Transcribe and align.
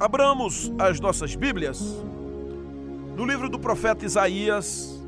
Abramos 0.00 0.72
as 0.78 0.98
nossas 0.98 1.34
Bíblias 1.36 1.78
no 3.14 3.26
livro 3.26 3.50
do 3.50 3.58
profeta 3.58 4.06
Isaías, 4.06 4.98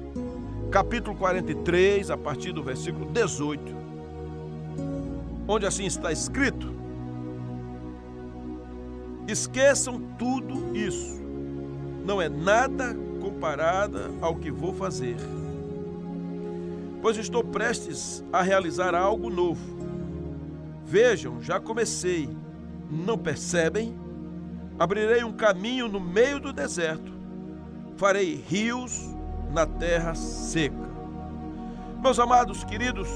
capítulo 0.71 1.17
43, 1.17 2.11
a 2.11 2.17
partir 2.19 2.53
do 2.53 2.63
versículo 2.63 3.07
18, 3.07 3.75
onde 5.49 5.65
assim 5.65 5.87
está 5.87 6.13
escrito: 6.13 6.75
Esqueçam 9.27 9.99
tudo 10.19 10.77
isso, 10.77 11.23
não 12.05 12.21
é 12.21 12.29
nada 12.29 12.95
comparada 13.19 14.11
ao 14.21 14.37
que 14.37 14.51
vou 14.51 14.75
fazer, 14.75 15.17
pois 17.01 17.17
estou 17.17 17.43
prestes 17.43 18.23
a 18.31 18.43
realizar 18.43 18.95
algo 18.95 19.31
novo. 19.31 19.75
Vejam, 20.85 21.41
já 21.41 21.59
comecei, 21.59 22.29
não 22.91 23.17
percebem? 23.17 24.02
Abrirei 24.79 25.23
um 25.23 25.33
caminho 25.33 25.89
no 25.89 26.01
meio 26.01 26.41
do 26.41 26.53
deserto, 26.53 27.13
farei 27.97 28.43
rios 28.49 29.15
na 29.51 29.67
terra 29.67 30.15
seca. 30.15 30.91
Meus 32.03 32.19
amados 32.19 32.65
queridos, 32.65 33.09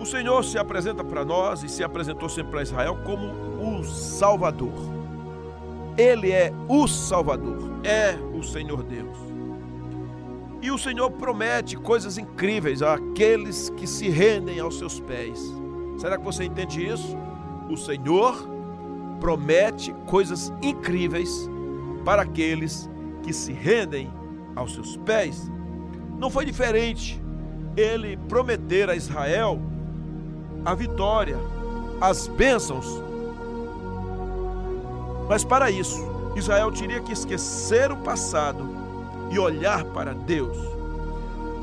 o 0.00 0.06
Senhor 0.06 0.42
se 0.44 0.58
apresenta 0.58 1.04
para 1.04 1.24
nós 1.24 1.62
e 1.62 1.68
se 1.68 1.84
apresentou 1.84 2.28
sempre 2.28 2.52
para 2.52 2.62
Israel 2.62 2.98
como 3.04 3.26
o 3.60 3.84
Salvador. 3.84 4.72
Ele 5.96 6.32
é 6.32 6.52
o 6.68 6.88
Salvador, 6.88 7.58
é 7.84 8.16
o 8.36 8.42
Senhor 8.42 8.82
Deus. 8.82 9.16
E 10.62 10.70
o 10.70 10.78
Senhor 10.78 11.10
promete 11.10 11.76
coisas 11.76 12.16
incríveis 12.18 12.82
àqueles 12.82 13.68
que 13.70 13.86
se 13.86 14.08
rendem 14.08 14.58
aos 14.58 14.78
seus 14.78 15.00
pés. 15.00 15.38
Será 15.98 16.16
que 16.16 16.24
você 16.24 16.44
entende 16.44 16.86
isso? 16.86 17.16
O 17.68 17.76
Senhor 17.76 18.48
promete 19.22 19.94
coisas 20.08 20.52
incríveis 20.60 21.48
para 22.04 22.22
aqueles 22.22 22.90
que 23.22 23.32
se 23.32 23.52
rendem 23.52 24.12
aos 24.56 24.74
seus 24.74 24.96
pés. 24.96 25.48
Não 26.18 26.28
foi 26.28 26.44
diferente 26.44 27.22
ele 27.76 28.16
prometer 28.28 28.90
a 28.90 28.96
Israel 28.96 29.60
a 30.64 30.74
vitória, 30.74 31.36
as 32.00 32.26
bênçãos. 32.26 33.00
Mas 35.28 35.44
para 35.44 35.70
isso, 35.70 36.04
Israel 36.34 36.72
teria 36.72 37.00
que 37.00 37.12
esquecer 37.12 37.92
o 37.92 37.96
passado 37.98 38.68
e 39.30 39.38
olhar 39.38 39.84
para 39.84 40.14
Deus. 40.14 40.58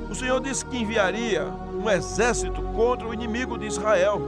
O 0.10 0.16
Senhor 0.16 0.40
disse 0.40 0.64
que 0.64 0.78
enviaria 0.78 1.46
um 1.74 1.90
exército 1.90 2.62
contra 2.74 3.06
o 3.06 3.14
inimigo 3.14 3.58
de 3.58 3.66
Israel. 3.68 4.22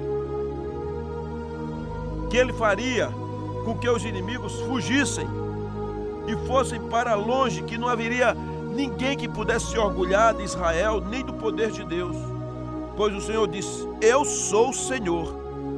Que 2.29 2.35
ele 2.35 2.51
faria 2.51 3.20
com 3.63 3.77
que 3.77 3.89
os 3.89 4.03
inimigos 4.03 4.59
fugissem 4.61 5.27
e 6.27 6.47
fossem 6.47 6.79
para 6.79 7.15
longe, 7.15 7.63
que 7.63 7.77
não 7.77 7.87
haveria 7.87 8.35
ninguém 8.75 9.17
que 9.17 9.27
pudesse 9.27 9.67
se 9.67 9.77
orgulhar 9.77 10.33
de 10.33 10.43
Israel, 10.43 11.01
nem 11.01 11.23
do 11.23 11.33
poder 11.33 11.71
de 11.71 11.83
Deus. 11.83 12.15
Pois 12.95 13.13
o 13.15 13.21
Senhor 13.21 13.47
disse: 13.47 13.87
Eu 14.01 14.25
sou 14.25 14.69
o 14.69 14.73
Senhor, 14.73 15.35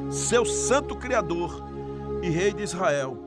seu 0.09 0.45
santo 0.45 0.95
Criador 0.95 1.63
e 2.21 2.29
Rei 2.29 2.53
de 2.53 2.63
Israel. 2.63 3.17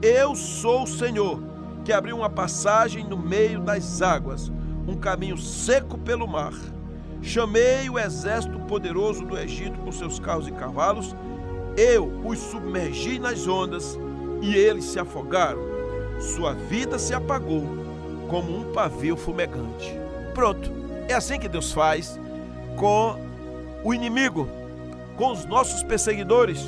Eu 0.00 0.34
sou 0.34 0.82
o 0.82 0.86
Senhor, 0.86 1.40
que 1.84 1.92
abriu 1.92 2.16
uma 2.16 2.30
passagem 2.30 3.04
no 3.04 3.16
meio 3.16 3.60
das 3.60 4.02
águas, 4.02 4.50
um 4.86 4.96
caminho 4.96 5.38
seco 5.38 5.96
pelo 5.98 6.26
mar. 6.26 6.52
Chamei 7.22 7.88
o 7.88 7.98
exército 7.98 8.58
poderoso 8.60 9.24
do 9.24 9.38
Egito 9.38 9.78
com 9.78 9.92
seus 9.92 10.18
carros 10.18 10.48
e 10.48 10.52
cavalos 10.52 11.14
eu 11.76 12.12
os 12.24 12.38
submergi 12.38 13.18
nas 13.18 13.46
ondas 13.46 13.98
e 14.40 14.54
eles 14.54 14.84
se 14.84 14.98
afogaram. 14.98 15.60
Sua 16.20 16.52
vida 16.52 16.98
se 16.98 17.14
apagou 17.14 17.64
como 18.28 18.56
um 18.56 18.72
pavio 18.72 19.16
fumegante. 19.16 19.94
Pronto, 20.34 20.70
é 21.08 21.14
assim 21.14 21.38
que 21.38 21.48
Deus 21.48 21.72
faz 21.72 22.18
com 22.76 23.16
o 23.84 23.92
inimigo, 23.92 24.48
com 25.16 25.32
os 25.32 25.44
nossos 25.44 25.82
perseguidores. 25.82 26.60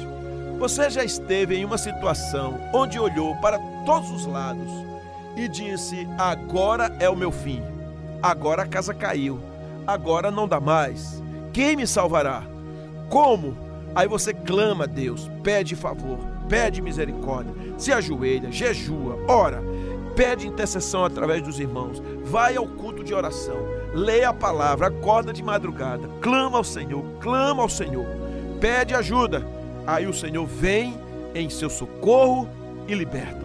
Você 0.58 0.90
já 0.90 1.04
esteve 1.04 1.56
em 1.56 1.64
uma 1.64 1.78
situação 1.78 2.58
onde 2.72 2.98
olhou 2.98 3.34
para 3.36 3.58
todos 3.84 4.10
os 4.10 4.26
lados 4.26 4.70
e 5.36 5.48
disse: 5.48 6.06
Agora 6.18 6.94
é 7.00 7.08
o 7.08 7.16
meu 7.16 7.32
fim, 7.32 7.62
agora 8.22 8.62
a 8.62 8.66
casa 8.66 8.94
caiu, 8.94 9.40
agora 9.86 10.30
não 10.30 10.46
dá 10.46 10.60
mais. 10.60 11.22
Quem 11.52 11.76
me 11.76 11.86
salvará? 11.86 12.42
Como? 13.08 13.63
Aí 13.94 14.08
você 14.08 14.34
clama 14.34 14.84
a 14.84 14.86
Deus, 14.88 15.30
pede 15.42 15.76
favor, 15.76 16.18
pede 16.48 16.82
misericórdia, 16.82 17.54
se 17.78 17.92
ajoelha, 17.92 18.50
jejua, 18.50 19.18
ora, 19.28 19.62
pede 20.16 20.48
intercessão 20.48 21.04
através 21.04 21.42
dos 21.42 21.60
irmãos, 21.60 22.02
vai 22.24 22.56
ao 22.56 22.66
culto 22.66 23.04
de 23.04 23.14
oração, 23.14 23.56
leia 23.94 24.30
a 24.30 24.34
palavra, 24.34 24.88
acorda 24.88 25.32
de 25.32 25.42
madrugada, 25.42 26.08
clama 26.20 26.58
ao 26.58 26.64
Senhor, 26.64 27.04
clama 27.20 27.62
ao 27.62 27.68
Senhor, 27.68 28.06
pede 28.60 28.94
ajuda. 28.94 29.46
Aí 29.86 30.06
o 30.06 30.14
Senhor 30.14 30.46
vem 30.46 30.98
em 31.34 31.48
seu 31.50 31.70
socorro 31.70 32.48
e 32.88 32.94
liberta. 32.94 33.44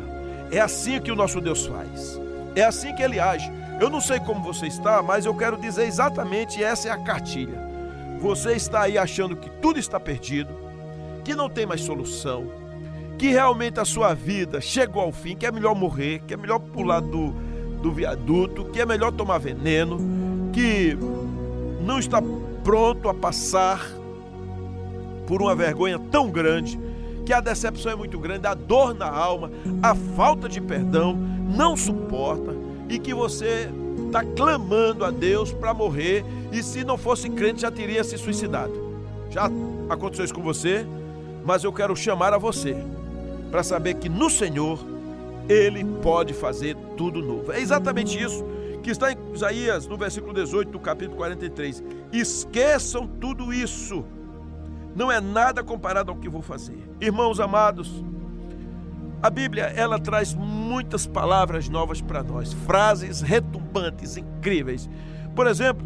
É 0.51 0.59
assim 0.59 0.99
que 0.99 1.11
o 1.11 1.15
nosso 1.15 1.39
Deus 1.39 1.65
faz. 1.65 2.19
É 2.55 2.63
assim 2.63 2.95
que 2.95 3.03
ele 3.03 3.19
age. 3.19 3.51
Eu 3.79 3.89
não 3.89 4.01
sei 4.01 4.19
como 4.19 4.43
você 4.43 4.67
está, 4.67 5.01
mas 5.03 5.25
eu 5.25 5.35
quero 5.35 5.57
dizer 5.57 5.85
exatamente 5.85 6.63
essa 6.63 6.87
é 6.87 6.91
a 6.91 6.97
cartilha. 6.97 7.68
Você 8.19 8.53
está 8.53 8.81
aí 8.81 8.97
achando 8.97 9.35
que 9.35 9.49
tudo 9.61 9.79
está 9.79 9.99
perdido, 9.99 10.53
que 11.23 11.33
não 11.33 11.49
tem 11.49 11.65
mais 11.65 11.81
solução, 11.81 12.51
que 13.17 13.29
realmente 13.29 13.79
a 13.79 13.85
sua 13.85 14.13
vida 14.13 14.59
chegou 14.59 15.01
ao 15.01 15.11
fim, 15.11 15.35
que 15.35 15.45
é 15.45 15.51
melhor 15.51 15.75
morrer, 15.75 16.21
que 16.27 16.33
é 16.33 16.37
melhor 16.37 16.59
pular 16.59 17.01
do, 17.01 17.33
do 17.81 17.91
viaduto, 17.91 18.65
que 18.65 18.81
é 18.81 18.85
melhor 18.85 19.11
tomar 19.11 19.37
veneno, 19.37 19.97
que 20.51 20.97
não 21.81 21.99
está 21.99 22.21
pronto 22.63 23.07
a 23.07 23.13
passar 23.13 23.85
por 25.25 25.41
uma 25.41 25.55
vergonha 25.55 25.99
tão 26.11 26.29
grande, 26.29 26.79
que 27.25 27.31
a 27.31 27.39
decepção 27.39 27.91
é 27.91 27.95
muito 27.95 28.17
grande, 28.19 28.47
a 28.47 28.53
dor 28.53 28.93
na 28.93 29.07
alma, 29.07 29.51
a 29.81 29.93
falta 29.93 30.49
de 30.49 30.59
perdão 30.59 31.15
não 31.15 31.77
suporta 31.77 32.55
e 32.89 32.97
que 32.97 33.13
você 33.13 33.69
está 34.09 34.23
clamando 34.23 35.05
a 35.05 35.11
Deus 35.11 35.53
para 35.53 35.73
morrer 35.73 36.25
e 36.51 36.61
se 36.63 36.83
não 36.83 36.97
fosse 36.97 37.29
crente 37.29 37.61
já 37.61 37.71
teria 37.71 38.03
se 38.03 38.17
suicidado. 38.17 38.73
Já 39.29 39.49
aconteceu 39.89 40.25
isso 40.25 40.33
com 40.33 40.41
você, 40.41 40.85
mas 41.45 41.63
eu 41.63 41.71
quero 41.71 41.95
chamar 41.95 42.33
a 42.33 42.37
você 42.37 42.75
para 43.51 43.63
saber 43.63 43.95
que 43.95 44.09
no 44.09 44.29
Senhor 44.29 44.79
ele 45.47 45.83
pode 46.01 46.33
fazer 46.33 46.75
tudo 46.97 47.21
novo. 47.21 47.51
É 47.51 47.59
exatamente 47.59 48.21
isso 48.21 48.43
que 48.83 48.89
está 48.89 49.11
em 49.11 49.17
Isaías, 49.33 49.87
no 49.87 49.97
versículo 49.97 50.33
18 50.33 50.71
do 50.71 50.79
capítulo 50.79 51.17
43. 51.17 51.83
Esqueçam 52.11 53.07
tudo 53.07 53.53
isso. 53.53 54.03
Não 54.95 55.11
é 55.11 55.21
nada 55.21 55.63
comparado 55.63 56.11
ao 56.11 56.17
que 56.17 56.27
vou 56.27 56.41
fazer. 56.41 56.77
Irmãos 56.99 57.39
amados, 57.39 58.03
a 59.21 59.29
Bíblia, 59.29 59.65
ela 59.75 59.99
traz 59.99 60.33
muitas 60.33 61.05
palavras 61.05 61.67
novas 61.67 61.99
para 61.99 62.23
nós, 62.23 62.53
frases 62.53 63.21
incríveis. 64.17 64.89
Por 65.35 65.47
exemplo, 65.47 65.85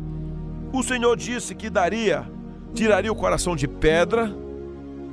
o 0.72 0.82
Senhor 0.82 1.16
disse 1.16 1.54
que 1.54 1.70
daria, 1.70 2.30
tiraria 2.74 3.12
o 3.12 3.16
coração 3.16 3.56
de 3.56 3.68
pedra 3.68 4.32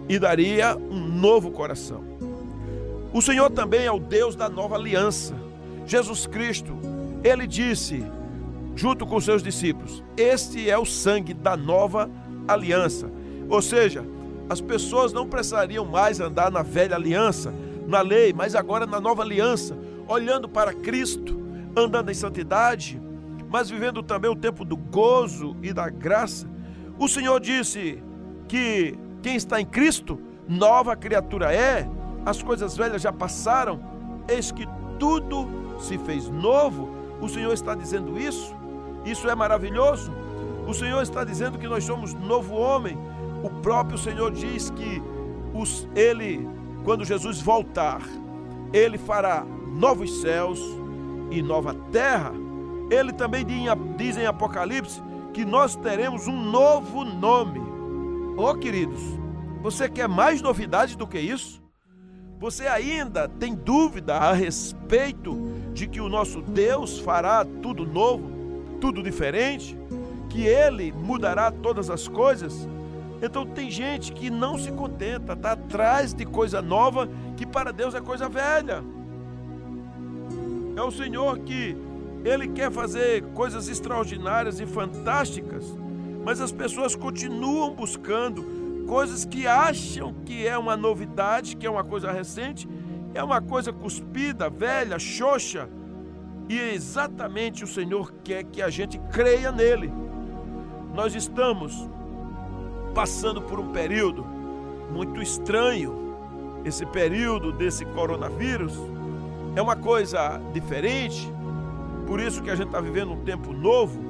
e 0.08 0.18
daria 0.18 0.76
um 0.76 1.00
novo 1.00 1.50
coração. 1.50 2.02
O 3.12 3.20
Senhor 3.20 3.50
também 3.50 3.84
é 3.84 3.92
o 3.92 3.98
Deus 3.98 4.36
da 4.36 4.48
nova 4.48 4.76
aliança. 4.76 5.34
Jesus 5.86 6.26
Cristo, 6.26 6.78
ele 7.24 7.46
disse, 7.46 8.04
junto 8.76 9.04
com 9.04 9.20
seus 9.20 9.42
discípulos: 9.42 10.02
Este 10.16 10.70
é 10.70 10.78
o 10.78 10.84
sangue 10.84 11.34
da 11.34 11.56
nova 11.56 12.08
aliança. 12.46 13.10
Ou 13.48 13.60
seja, 13.60 14.04
as 14.48 14.60
pessoas 14.60 15.12
não 15.12 15.28
precisariam 15.28 15.84
mais 15.84 16.20
andar 16.20 16.50
na 16.50 16.62
velha 16.62 16.96
aliança 16.96 17.52
na 17.86 18.00
lei, 18.00 18.32
mas 18.32 18.54
agora 18.54 18.86
na 18.86 19.00
nova 19.00 19.22
aliança, 19.22 19.76
olhando 20.06 20.48
para 20.48 20.72
Cristo, 20.72 21.38
andando 21.80 22.10
em 22.10 22.14
santidade, 22.14 23.00
mas 23.48 23.70
vivendo 23.70 24.02
também 24.02 24.30
o 24.30 24.36
tempo 24.36 24.64
do 24.64 24.76
gozo 24.76 25.56
e 25.62 25.72
da 25.72 25.88
graça. 25.88 26.48
O 26.98 27.08
Senhor 27.08 27.40
disse 27.40 28.02
que 28.46 28.98
quem 29.22 29.36
está 29.36 29.60
em 29.60 29.66
Cristo, 29.66 30.20
nova 30.48 30.94
criatura 30.96 31.52
é, 31.52 31.88
as 32.24 32.42
coisas 32.42 32.76
velhas 32.76 33.02
já 33.02 33.12
passaram, 33.12 33.80
eis 34.28 34.52
que 34.52 34.66
tudo 34.98 35.48
se 35.80 35.98
fez 35.98 36.28
novo. 36.28 36.90
O 37.20 37.28
Senhor 37.28 37.52
está 37.52 37.74
dizendo 37.74 38.18
isso, 38.18 38.54
isso 39.04 39.28
é 39.28 39.34
maravilhoso. 39.34 40.12
O 40.66 40.74
Senhor 40.74 41.02
está 41.02 41.24
dizendo 41.24 41.58
que 41.58 41.66
nós 41.66 41.84
somos 41.84 42.14
novo 42.14 42.54
homem. 42.54 42.96
O 43.42 43.50
próprio 43.50 43.98
Senhor 43.98 44.30
diz 44.30 44.70
que 44.70 45.02
os, 45.54 45.88
Ele 45.94 46.48
quando 46.84 47.04
Jesus 47.04 47.40
voltar, 47.40 48.00
ele 48.72 48.96
fará 48.96 49.44
novos 49.44 50.22
céus 50.22 50.58
e 51.30 51.42
nova 51.42 51.74
terra. 51.92 52.32
Ele 52.90 53.12
também 53.12 53.46
diz 53.96 54.16
em 54.16 54.26
Apocalipse 54.26 55.00
que 55.32 55.44
nós 55.44 55.76
teremos 55.76 56.26
um 56.26 56.38
novo 56.40 57.04
nome. 57.04 57.60
Oh, 58.36 58.54
queridos, 58.54 59.00
você 59.62 59.88
quer 59.88 60.08
mais 60.08 60.42
novidade 60.42 60.96
do 60.96 61.06
que 61.06 61.18
isso? 61.18 61.62
Você 62.38 62.66
ainda 62.66 63.28
tem 63.28 63.54
dúvida 63.54 64.16
a 64.16 64.32
respeito 64.32 65.38
de 65.72 65.86
que 65.86 66.00
o 66.00 66.08
nosso 66.08 66.40
Deus 66.40 66.98
fará 66.98 67.44
tudo 67.44 67.86
novo, 67.86 68.30
tudo 68.80 69.02
diferente? 69.02 69.76
Que 70.30 70.46
Ele 70.46 70.90
mudará 70.90 71.50
todas 71.50 71.90
as 71.90 72.08
coisas? 72.08 72.66
Então 73.22 73.44
tem 73.44 73.70
gente 73.70 74.12
que 74.12 74.30
não 74.30 74.56
se 74.56 74.72
contenta, 74.72 75.34
está 75.34 75.52
atrás 75.52 76.14
de 76.14 76.24
coisa 76.24 76.62
nova 76.62 77.08
que 77.36 77.44
para 77.44 77.72
Deus 77.72 77.94
é 77.94 78.00
coisa 78.00 78.28
velha. 78.28 78.82
É 80.80 80.82
o 80.82 80.90
Senhor 80.90 81.40
que 81.40 81.76
Ele 82.24 82.48
quer 82.48 82.72
fazer 82.72 83.22
coisas 83.34 83.68
extraordinárias 83.68 84.60
e 84.60 84.66
fantásticas, 84.66 85.76
mas 86.24 86.40
as 86.40 86.50
pessoas 86.50 86.96
continuam 86.96 87.74
buscando 87.74 88.86
coisas 88.86 89.26
que 89.26 89.46
acham 89.46 90.14
que 90.24 90.46
é 90.46 90.56
uma 90.56 90.78
novidade, 90.78 91.54
que 91.54 91.66
é 91.66 91.70
uma 91.70 91.84
coisa 91.84 92.10
recente, 92.10 92.66
é 93.12 93.22
uma 93.22 93.42
coisa 93.42 93.74
cuspida, 93.74 94.48
velha, 94.48 94.98
xoxa. 94.98 95.68
E 96.48 96.58
é 96.58 96.72
exatamente 96.72 97.62
o 97.62 97.66
Senhor 97.66 98.10
quer 98.24 98.44
que 98.44 98.62
a 98.62 98.70
gente 98.70 98.98
creia 99.12 99.52
nele. 99.52 99.92
Nós 100.94 101.14
estamos 101.14 101.90
passando 102.94 103.42
por 103.42 103.60
um 103.60 103.70
período 103.70 104.24
muito 104.90 105.20
estranho. 105.20 106.16
Esse 106.64 106.86
período 106.86 107.52
desse 107.52 107.84
coronavírus 107.84 108.72
é 109.54 109.62
uma 109.62 109.76
coisa 109.76 110.40
diferente. 110.52 111.32
Por 112.06 112.20
isso 112.20 112.42
que 112.42 112.50
a 112.50 112.54
gente 112.54 112.66
está 112.66 112.80
vivendo 112.80 113.12
um 113.12 113.24
tempo 113.24 113.52
novo. 113.52 114.00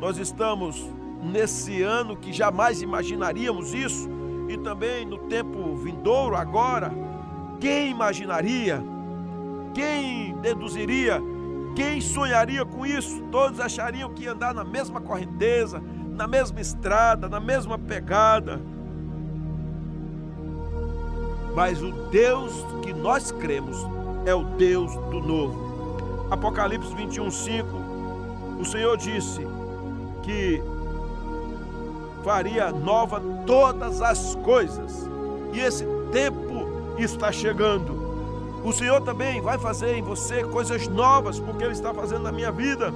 Nós 0.00 0.18
estamos 0.18 0.86
nesse 1.22 1.82
ano 1.82 2.16
que 2.16 2.32
jamais 2.32 2.82
imaginaríamos 2.82 3.72
isso, 3.72 4.08
e 4.48 4.56
também 4.58 5.06
no 5.06 5.18
tempo 5.18 5.76
vindouro 5.76 6.36
agora, 6.36 6.92
quem 7.60 7.90
imaginaria? 7.90 8.82
Quem 9.72 10.34
deduziria? 10.38 11.22
Quem 11.76 12.00
sonharia 12.00 12.64
com 12.64 12.84
isso? 12.84 13.22
Todos 13.30 13.60
achariam 13.60 14.10
que 14.10 14.24
ia 14.24 14.32
andar 14.32 14.52
na 14.52 14.64
mesma 14.64 15.00
correnteza, 15.00 15.82
na 16.10 16.26
mesma 16.26 16.60
estrada, 16.60 17.28
na 17.28 17.40
mesma 17.40 17.78
pegada. 17.78 18.60
Mas 21.54 21.82
o 21.82 21.92
Deus 22.10 22.52
que 22.82 22.92
nós 22.92 23.30
cremos 23.30 23.78
é 24.24 24.34
o 24.34 24.44
Deus 24.44 24.94
do 24.94 25.20
novo. 25.20 26.26
Apocalipse 26.30 26.94
21, 26.94 27.30
5, 27.30 27.66
o 28.60 28.64
Senhor 28.64 28.96
disse 28.96 29.46
que 30.22 30.62
faria 32.24 32.70
nova 32.70 33.20
todas 33.46 34.00
as 34.00 34.34
coisas. 34.36 35.08
E 35.52 35.60
esse 35.60 35.84
tempo 36.12 36.66
está 36.98 37.30
chegando. 37.32 38.00
O 38.64 38.72
Senhor 38.72 39.00
também 39.00 39.40
vai 39.40 39.58
fazer 39.58 39.96
em 39.96 40.02
você 40.02 40.44
coisas 40.44 40.86
novas, 40.86 41.40
porque 41.40 41.64
Ele 41.64 41.72
está 41.72 41.92
fazendo 41.92 42.22
na 42.22 42.32
minha 42.32 42.52
vida. 42.52 42.92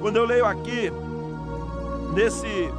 Quando 0.00 0.16
eu 0.16 0.24
leio 0.24 0.46
aqui, 0.46 0.90
nesse 2.14 2.72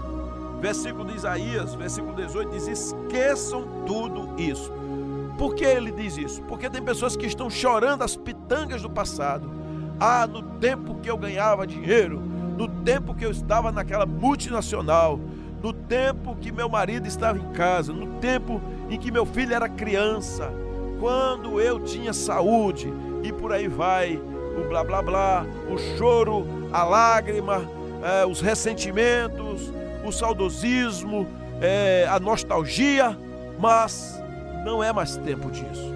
versículo 0.60 1.06
de 1.06 1.16
Isaías, 1.16 1.76
versículo 1.76 2.16
18, 2.16 2.52
diz: 2.52 2.68
esqueçam 2.68 3.64
tudo 3.86 4.30
isso. 4.38 4.72
Por 5.40 5.56
que 5.56 5.64
ele 5.64 5.90
diz 5.90 6.18
isso? 6.18 6.42
Porque 6.42 6.70
tem 6.70 6.84
pessoas 6.84 7.16
que 7.16 7.26
estão 7.26 7.50
chorando 7.50 8.04
as 8.04 8.18
pitangas 8.18 8.82
do 8.82 8.90
passado. 8.90 9.50
Ah, 9.98 10.28
no 10.28 10.42
tempo 10.60 10.96
que 10.96 11.10
eu 11.10 11.18
ganhava 11.18 11.66
dinheiro, 11.66 12.20
no 12.20 12.68
tempo 12.68 13.16
que 13.16 13.26
eu 13.26 13.32
estava 13.32 13.72
naquela 13.72 14.06
multinacional, 14.06 15.18
no 15.64 15.72
tempo 15.72 16.36
que 16.36 16.52
meu 16.52 16.68
marido 16.68 17.08
estava 17.08 17.38
em 17.38 17.54
casa, 17.54 17.94
no 17.94 18.20
tempo 18.20 18.62
em 18.90 19.00
que 19.00 19.10
meu 19.12 19.26
filho 19.26 19.54
era 19.54 19.70
criança, 19.70 20.52
quando 21.00 21.62
eu 21.62 21.80
tinha 21.80 22.12
saúde, 22.12 22.92
e 23.24 23.32
por 23.32 23.54
aí 23.54 23.70
vai 23.70 24.22
o 24.58 24.68
blá 24.68 24.84
blá 24.84 25.02
blá, 25.02 25.46
o 25.72 25.78
choro, 25.98 26.46
a 26.70 26.84
lágrima, 26.84 27.62
é, 28.04 28.26
os 28.26 28.42
ressentimentos, 28.42 29.72
o 30.06 30.12
saudosismo, 30.12 31.26
é, 31.62 32.06
a 32.10 32.20
nostalgia, 32.20 33.18
mas 33.58 34.19
não 34.64 34.84
é 34.84 34.92
mais 34.92 35.16
tempo 35.18 35.50
disso. 35.52 35.94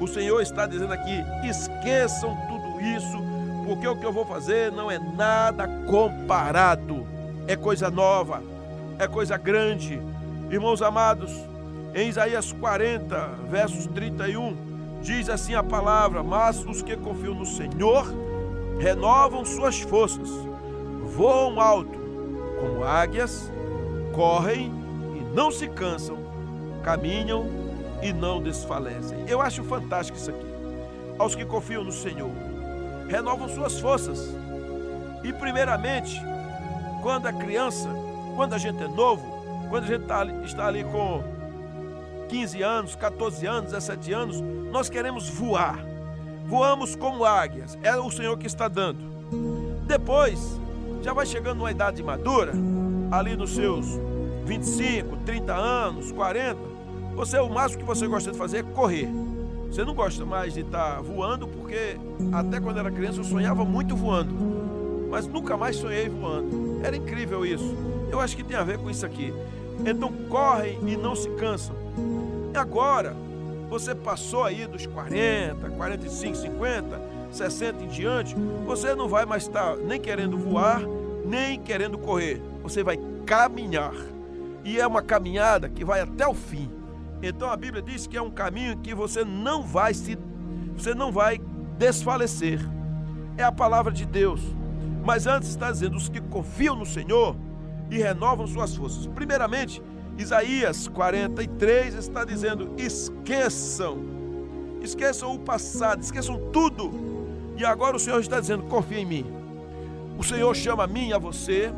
O 0.00 0.06
Senhor 0.06 0.40
está 0.40 0.66
dizendo 0.66 0.92
aqui: 0.92 1.24
esqueçam 1.44 2.36
tudo 2.48 2.80
isso, 2.80 3.18
porque 3.66 3.86
o 3.86 3.96
que 3.96 4.04
eu 4.04 4.12
vou 4.12 4.26
fazer 4.26 4.70
não 4.72 4.90
é 4.90 4.98
nada 4.98 5.68
comparado, 5.86 7.06
é 7.46 7.56
coisa 7.56 7.90
nova 7.90 8.42
é 8.98 9.06
coisa 9.06 9.36
grande. 9.36 10.00
Irmãos 10.50 10.82
amados, 10.82 11.32
em 11.94 12.08
Isaías 12.08 12.52
40, 12.52 13.16
versos 13.48 13.86
31, 13.86 14.56
diz 15.02 15.28
assim 15.28 15.54
a 15.54 15.62
palavra: 15.62 16.22
Mas 16.22 16.64
os 16.64 16.82
que 16.82 16.96
confiam 16.96 17.34
no 17.34 17.46
Senhor 17.46 18.06
renovam 18.78 19.44
suas 19.44 19.80
forças, 19.80 20.28
voam 21.16 21.60
alto 21.60 21.96
como 22.60 22.84
águias, 22.84 23.50
correm 24.14 24.72
e 25.14 25.34
não 25.34 25.50
se 25.50 25.68
cansam, 25.68 26.18
caminham 26.82 27.46
e 28.06 28.12
não 28.12 28.42
desfalecem. 28.42 29.24
Eu 29.26 29.40
acho 29.40 29.62
fantástico 29.64 30.18
isso 30.18 30.30
aqui. 30.30 30.46
Aos 31.18 31.34
que 31.34 31.44
confiam 31.44 31.82
no 31.82 31.92
Senhor, 31.92 32.30
renovam 33.08 33.48
suas 33.48 33.80
forças. 33.80 34.34
E 35.24 35.32
primeiramente, 35.32 36.20
quando 37.02 37.26
a 37.26 37.32
criança 37.32 37.88
quando 38.36 38.52
a 38.52 38.58
gente 38.58 38.82
é 38.82 38.86
novo, 38.86 39.24
quando 39.70 39.84
a 39.84 39.86
gente 39.86 40.04
tá, 40.04 40.24
está 40.44 40.66
ali 40.66 40.84
com 40.84 41.24
15 42.28 42.62
anos, 42.62 42.94
14 42.94 43.46
anos, 43.46 43.72
17 43.72 44.12
anos, 44.12 44.40
nós 44.70 44.90
queremos 44.90 45.28
voar. 45.30 45.82
Voamos 46.46 46.94
como 46.94 47.24
águias. 47.24 47.76
É 47.82 47.96
o 47.96 48.10
Senhor 48.10 48.36
que 48.36 48.46
está 48.46 48.68
dando. 48.68 49.00
Depois, 49.86 50.60
já 51.02 51.14
vai 51.14 51.24
chegando 51.24 51.60
uma 51.60 51.70
idade 51.70 52.02
madura, 52.02 52.52
ali 53.10 53.34
nos 53.34 53.54
seus 53.54 53.86
25, 54.44 55.16
30 55.24 55.54
anos, 55.54 56.12
40, 56.12 56.58
você 57.16 57.38
o 57.38 57.48
máximo 57.48 57.80
que 57.80 57.86
você 57.86 58.06
gosta 58.06 58.30
de 58.30 58.36
fazer 58.36 58.58
é 58.58 58.62
correr. 58.62 59.08
Você 59.70 59.82
não 59.84 59.94
gosta 59.94 60.24
mais 60.26 60.52
de 60.52 60.60
estar 60.60 61.00
voando, 61.00 61.48
porque 61.48 61.96
até 62.30 62.60
quando 62.60 62.78
era 62.78 62.90
criança 62.90 63.20
eu 63.20 63.24
sonhava 63.24 63.64
muito 63.64 63.96
voando, 63.96 64.34
mas 65.10 65.26
nunca 65.26 65.56
mais 65.56 65.76
sonhei 65.76 66.10
voando. 66.10 66.80
Era 66.84 66.94
incrível 66.94 67.44
isso. 67.44 67.74
Eu 68.10 68.20
acho 68.20 68.36
que 68.36 68.44
tem 68.44 68.54
a 68.54 68.62
ver 68.62 68.78
com 68.78 68.90
isso 68.90 69.04
aqui. 69.04 69.32
Então 69.84 70.12
correm 70.28 70.78
e 70.86 70.94
não 70.94 71.16
se 71.16 71.30
cansam. 71.30 71.74
E 72.54 72.58
agora, 72.58 73.16
você 73.70 73.94
passou 73.94 74.44
aí 74.44 74.66
dos 74.66 74.86
40, 74.86 75.70
45, 75.70 76.36
50, 76.36 77.00
60 77.32 77.82
em 77.82 77.88
diante, 77.88 78.36
você 78.66 78.94
não 78.94 79.08
vai 79.08 79.24
mais 79.24 79.44
estar 79.44 79.74
nem 79.76 79.98
querendo 79.98 80.36
voar, 80.36 80.82
nem 81.24 81.58
querendo 81.58 81.96
correr. 81.96 82.42
Você 82.62 82.84
vai 82.84 82.98
caminhar. 83.24 83.94
E 84.64 84.78
é 84.78 84.86
uma 84.86 85.00
caminhada 85.00 85.68
que 85.68 85.82
vai 85.84 86.00
até 86.00 86.26
o 86.26 86.34
fim. 86.34 86.75
Então 87.22 87.50
a 87.50 87.56
Bíblia 87.56 87.82
diz 87.82 88.06
que 88.06 88.16
é 88.16 88.22
um 88.22 88.30
caminho 88.30 88.76
que 88.78 88.94
você 88.94 89.24
não 89.24 89.62
vai 89.62 89.94
se 89.94 90.18
você 90.76 90.94
não 90.94 91.10
vai 91.10 91.40
desfalecer. 91.78 92.60
É 93.36 93.42
a 93.42 93.52
palavra 93.52 93.92
de 93.92 94.04
Deus. 94.04 94.40
Mas 95.04 95.26
antes 95.26 95.48
está 95.48 95.70
dizendo 95.70 95.96
os 95.96 96.08
que 96.08 96.20
confiam 96.20 96.76
no 96.76 96.84
Senhor 96.84 97.36
e 97.90 97.98
renovam 97.98 98.46
suas 98.46 98.74
forças. 98.74 99.06
Primeiramente, 99.06 99.82
Isaías 100.18 100.88
43 100.88 101.94
está 101.94 102.24
dizendo: 102.24 102.72
esqueçam, 102.76 103.98
esqueçam 104.82 105.34
o 105.34 105.38
passado, 105.38 106.02
esqueçam 106.02 106.50
tudo. 106.52 106.90
E 107.56 107.64
agora 107.64 107.96
o 107.96 108.00
Senhor 108.00 108.20
está 108.20 108.40
dizendo: 108.40 108.64
confia 108.64 108.98
em 108.98 109.06
mim. 109.06 109.26
O 110.18 110.24
Senhor 110.24 110.54
chama 110.54 110.84
a 110.84 110.86
mim 110.86 111.08
e 111.08 111.12
a 111.12 111.18
você 111.18 111.72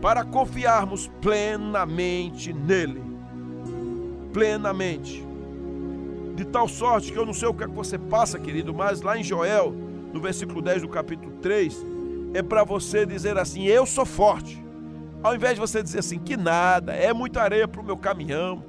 para 0.00 0.24
confiarmos 0.24 1.08
plenamente 1.20 2.52
nele. 2.52 3.07
Plenamente. 4.38 5.26
De 6.34 6.44
tal 6.44 6.68
sorte 6.68 7.12
que 7.12 7.18
eu 7.18 7.26
não 7.26 7.34
sei 7.34 7.48
o 7.48 7.54
que 7.54 7.64
é 7.64 7.66
que 7.66 7.74
você 7.74 7.98
passa, 7.98 8.38
querido, 8.38 8.72
mas 8.72 9.02
lá 9.02 9.18
em 9.18 9.24
Joel, 9.24 9.74
no 10.12 10.20
versículo 10.20 10.62
10 10.62 10.82
do 10.82 10.88
capítulo 10.88 11.32
3, 11.42 11.84
é 12.34 12.42
para 12.42 12.62
você 12.62 13.04
dizer 13.04 13.36
assim: 13.36 13.64
Eu 13.64 13.84
sou 13.84 14.06
forte 14.06 14.62
ao 15.22 15.34
invés 15.34 15.54
de 15.54 15.60
você 15.60 15.82
dizer 15.82 15.98
assim, 15.98 16.18
que 16.18 16.36
nada, 16.36 16.92
é 16.92 17.12
muita 17.12 17.42
areia 17.42 17.66
para 17.66 17.80
o 17.80 17.84
meu 17.84 17.96
caminhão, 17.96 18.64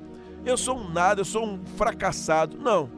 eu 0.45 0.57
sou 0.57 0.77
um 0.77 0.89
nada, 0.89 1.21
eu 1.21 1.25
sou 1.25 1.45
um 1.45 1.59
fracassado. 1.77 2.57
Não. 2.57 2.89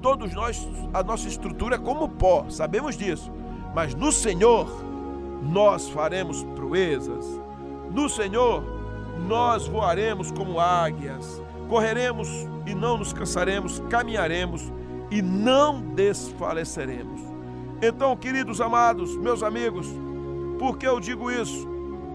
Todos 0.00 0.32
nós, 0.32 0.66
a 0.94 1.02
nossa 1.02 1.28
estrutura 1.28 1.76
é 1.76 1.78
como 1.78 2.08
pó, 2.08 2.46
sabemos 2.48 2.96
disso. 2.96 3.30
Mas 3.74 3.94
no 3.94 4.12
Senhor, 4.12 4.66
nós 5.42 5.88
faremos 5.88 6.42
proezas. 6.54 7.26
No 7.90 8.08
Senhor, 8.08 8.62
nós 9.26 9.66
voaremos 9.66 10.30
como 10.30 10.60
águias, 10.60 11.42
correremos 11.70 12.28
e 12.66 12.74
não 12.74 12.98
nos 12.98 13.12
cansaremos, 13.12 13.80
caminharemos 13.88 14.72
e 15.08 15.22
não 15.22 15.80
desfaleceremos. 15.80 17.20
Então, 17.80 18.16
queridos 18.16 18.60
amados, 18.60 19.16
meus 19.16 19.40
amigos, 19.40 19.86
por 20.58 20.76
que 20.76 20.86
eu 20.86 20.98
digo 20.98 21.30
isso? 21.30 21.68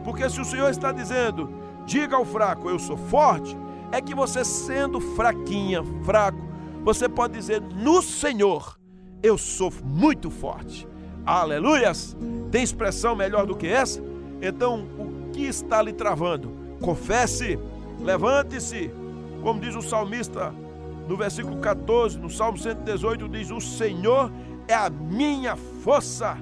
Porque 0.03 0.29
se 0.29 0.41
o 0.41 0.45
Senhor 0.45 0.69
está 0.69 0.91
dizendo, 0.91 1.50
diga 1.85 2.17
ao 2.17 2.25
fraco, 2.25 2.69
eu 2.69 2.77
sou 2.77 2.97
forte, 2.97 3.57
é 3.93 4.01
que 4.01 4.13
você 4.13 4.43
sendo 4.43 5.00
fraquinha, 5.00 5.81
fraco, 6.03 6.45
você 6.83 7.07
pode 7.07 7.33
dizer: 7.33 7.62
No 7.62 8.01
Senhor 8.01 8.77
eu 9.24 9.38
sou 9.38 9.71
muito 9.83 10.29
forte. 10.29 10.85
Aleluias! 11.25 12.15
Tem 12.51 12.62
expressão 12.62 13.15
melhor 13.15 13.45
do 13.45 13.55
que 13.55 13.67
essa? 13.67 14.03
Então, 14.41 14.85
o 15.00 15.31
que 15.31 15.43
está 15.43 15.81
lhe 15.81 15.93
travando? 15.93 16.51
Confesse, 16.81 17.57
levante-se, 18.00 18.91
como 19.45 19.59
diz 19.59 19.75
o 19.75 19.81
salmista 19.83 20.51
no 21.07 21.15
versículo 21.15 21.57
14, 21.57 22.17
no 22.17 22.31
Salmo 22.31 22.57
118, 22.57 23.29
diz: 23.29 23.51
O 23.51 23.61
Senhor 23.61 24.31
é 24.67 24.73
a 24.73 24.89
minha 24.89 25.55
força, 25.55 26.35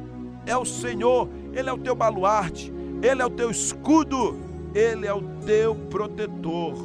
é 0.45 0.55
o 0.55 0.63
Senhor, 0.63 1.27
Ele 1.51 1.69
é 1.69 1.73
o 1.73 1.77
teu 1.77 1.93
baluarte, 1.93 2.73
Ele 3.01 3.21
é 3.21 3.25
o 3.25 3.29
teu 3.29 3.51
escudo, 3.51 4.39
Ele 4.73 5.05
é 5.05 5.13
o 5.13 5.21
teu 5.45 5.75
protetor. 5.75 6.75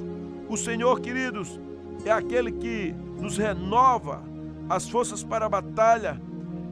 O 0.48 0.56
Senhor, 0.56 0.98
queridos, 0.98 1.60
é 2.04 2.10
aquele 2.10 2.50
que 2.50 2.92
nos 3.16 3.38
renova 3.38 4.20
as 4.68 4.88
forças 4.88 5.22
para 5.22 5.46
a 5.46 5.48
batalha, 5.48 6.20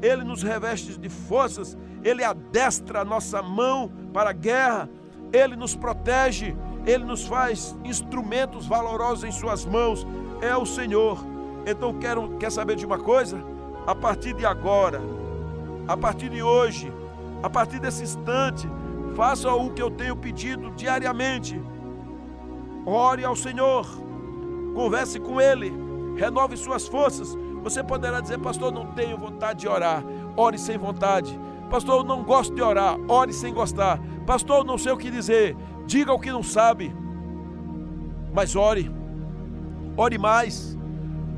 Ele 0.02 0.24
nos 0.24 0.42
reveste 0.42 0.98
de 0.98 1.08
forças, 1.08 1.78
Ele 2.02 2.24
adestra 2.24 3.02
a 3.02 3.04
nossa 3.04 3.40
mão 3.42 3.92
para 4.12 4.30
a 4.30 4.32
guerra, 4.32 4.90
Ele 5.32 5.54
nos 5.54 5.76
protege, 5.76 6.56
Ele 6.86 7.04
nos 7.04 7.26
faz 7.26 7.76
instrumentos 7.84 8.66
valorosos 8.66 9.24
em 9.24 9.32
Suas 9.32 9.66
mãos, 9.66 10.06
é 10.40 10.56
o 10.56 10.64
Senhor. 10.64 11.18
Então 11.66 11.92
quero, 11.98 12.36
quer 12.38 12.50
saber 12.50 12.76
de 12.76 12.86
uma 12.86 12.98
coisa? 12.98 13.42
A 13.86 13.94
partir 13.94 14.34
de 14.34 14.46
agora, 14.46 15.00
a 15.88 15.96
partir 15.96 16.28
de 16.30 16.42
hoje, 16.42 16.92
a 17.42 17.50
partir 17.50 17.80
desse 17.80 18.04
instante, 18.04 18.68
faça 19.14 19.52
o 19.52 19.70
que 19.70 19.82
eu 19.82 19.90
tenho 19.90 20.16
pedido 20.16 20.70
diariamente. 20.70 21.60
Ore 22.84 23.24
ao 23.24 23.34
Senhor, 23.34 23.84
converse 24.74 25.18
com 25.18 25.40
Ele, 25.40 25.72
renove 26.16 26.56
suas 26.56 26.86
forças. 26.86 27.36
Você 27.62 27.82
poderá 27.82 28.20
dizer, 28.20 28.38
pastor, 28.38 28.70
não 28.72 28.86
tenho 28.92 29.18
vontade 29.18 29.60
de 29.60 29.68
orar. 29.68 30.04
Ore 30.36 30.56
sem 30.56 30.78
vontade. 30.78 31.36
Pastor, 31.68 31.98
eu 31.98 32.04
não 32.04 32.22
gosto 32.22 32.54
de 32.54 32.62
orar. 32.62 32.96
Ore 33.08 33.32
sem 33.32 33.52
gostar. 33.52 33.98
Pastor, 34.24 34.58
eu 34.58 34.64
não 34.64 34.78
sei 34.78 34.92
o 34.92 34.96
que 34.96 35.10
dizer. 35.10 35.56
Diga 35.86 36.12
o 36.12 36.18
que 36.18 36.30
não 36.30 36.42
sabe. 36.42 36.94
Mas 38.32 38.54
ore 38.54 38.90
ore 39.96 40.18
mais. 40.18 40.76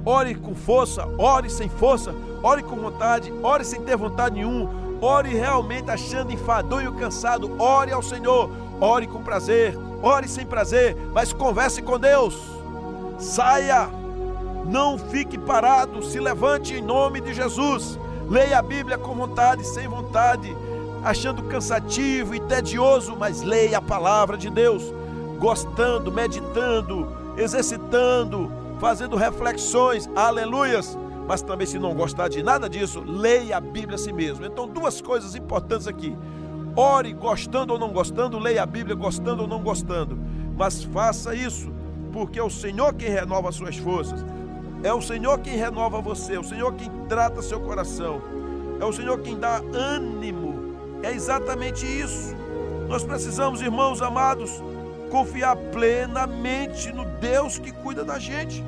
Ore 0.04 0.34
com 0.34 0.54
força, 0.54 1.06
ore 1.18 1.50
sem 1.50 1.68
força, 1.68 2.14
ore 2.42 2.62
com 2.62 2.76
vontade, 2.76 3.32
ore 3.42 3.64
sem 3.64 3.82
ter 3.82 3.96
vontade 3.96 4.36
nenhuma, 4.36 4.70
ore 5.02 5.34
realmente 5.34 5.90
achando 5.90 6.32
enfadonho 6.32 6.94
e 6.94 6.98
cansado, 6.98 7.60
ore 7.60 7.92
ao 7.92 8.02
Senhor, 8.02 8.50
ore 8.80 9.06
com 9.06 9.22
prazer, 9.22 9.76
ore 10.02 10.26
sem 10.26 10.46
prazer, 10.46 10.96
mas 11.12 11.32
converse 11.32 11.82
com 11.82 11.98
Deus. 11.98 12.40
Saia, 13.18 13.90
não 14.64 14.96
fique 14.96 15.36
parado, 15.36 16.02
se 16.02 16.18
levante 16.18 16.74
em 16.74 16.82
nome 16.82 17.20
de 17.20 17.34
Jesus. 17.34 17.98
Leia 18.28 18.60
a 18.60 18.62
Bíblia 18.62 18.96
com 18.96 19.14
vontade, 19.14 19.66
sem 19.66 19.88
vontade, 19.88 20.56
achando 21.02 21.42
cansativo 21.44 22.34
e 22.34 22.40
tedioso, 22.40 23.16
mas 23.16 23.42
leia 23.42 23.78
a 23.78 23.82
palavra 23.82 24.36
de 24.36 24.50
Deus, 24.50 24.92
gostando, 25.38 26.10
meditando, 26.10 27.08
exercitando, 27.36 28.50
fazendo 28.80 29.16
reflexões, 29.16 30.08
aleluias. 30.14 30.96
Mas 31.26 31.42
também, 31.42 31.66
se 31.66 31.78
não 31.78 31.94
gostar 31.94 32.28
de 32.28 32.42
nada 32.42 32.68
disso, 32.68 33.02
leia 33.06 33.58
a 33.58 33.60
Bíblia 33.60 33.96
a 33.96 33.98
si 33.98 34.12
mesmo. 34.12 34.46
Então, 34.46 34.66
duas 34.66 35.00
coisas 35.00 35.34
importantes 35.34 35.86
aqui. 35.86 36.16
Ore 36.74 37.12
gostando 37.12 37.72
ou 37.74 37.78
não 37.78 37.90
gostando, 37.90 38.38
leia 38.38 38.62
a 38.62 38.66
Bíblia 38.66 38.94
gostando 38.94 39.42
ou 39.42 39.48
não 39.48 39.62
gostando. 39.62 40.18
Mas 40.56 40.82
faça 40.84 41.34
isso, 41.34 41.70
porque 42.12 42.38
é 42.38 42.42
o 42.42 42.48
Senhor 42.48 42.94
quem 42.94 43.10
renova 43.10 43.50
as 43.50 43.56
suas 43.56 43.76
forças. 43.76 44.24
É 44.82 44.92
o 44.92 45.02
Senhor 45.02 45.38
quem 45.40 45.56
renova 45.56 46.00
você, 46.00 46.36
é 46.36 46.40
o 46.40 46.44
Senhor 46.44 46.72
quem 46.74 46.88
trata 47.08 47.42
seu 47.42 47.60
coração. 47.60 48.22
É 48.80 48.84
o 48.84 48.92
Senhor 48.92 49.18
quem 49.20 49.38
dá 49.38 49.60
ânimo. 49.74 50.47
É 51.02 51.12
exatamente 51.12 51.86
isso. 51.86 52.34
Nós 52.88 53.04
precisamos, 53.04 53.60
irmãos 53.60 54.02
amados, 54.02 54.62
confiar 55.10 55.56
plenamente 55.56 56.92
no 56.92 57.04
Deus 57.04 57.58
que 57.58 57.70
cuida 57.70 58.04
da 58.04 58.18
gente, 58.18 58.64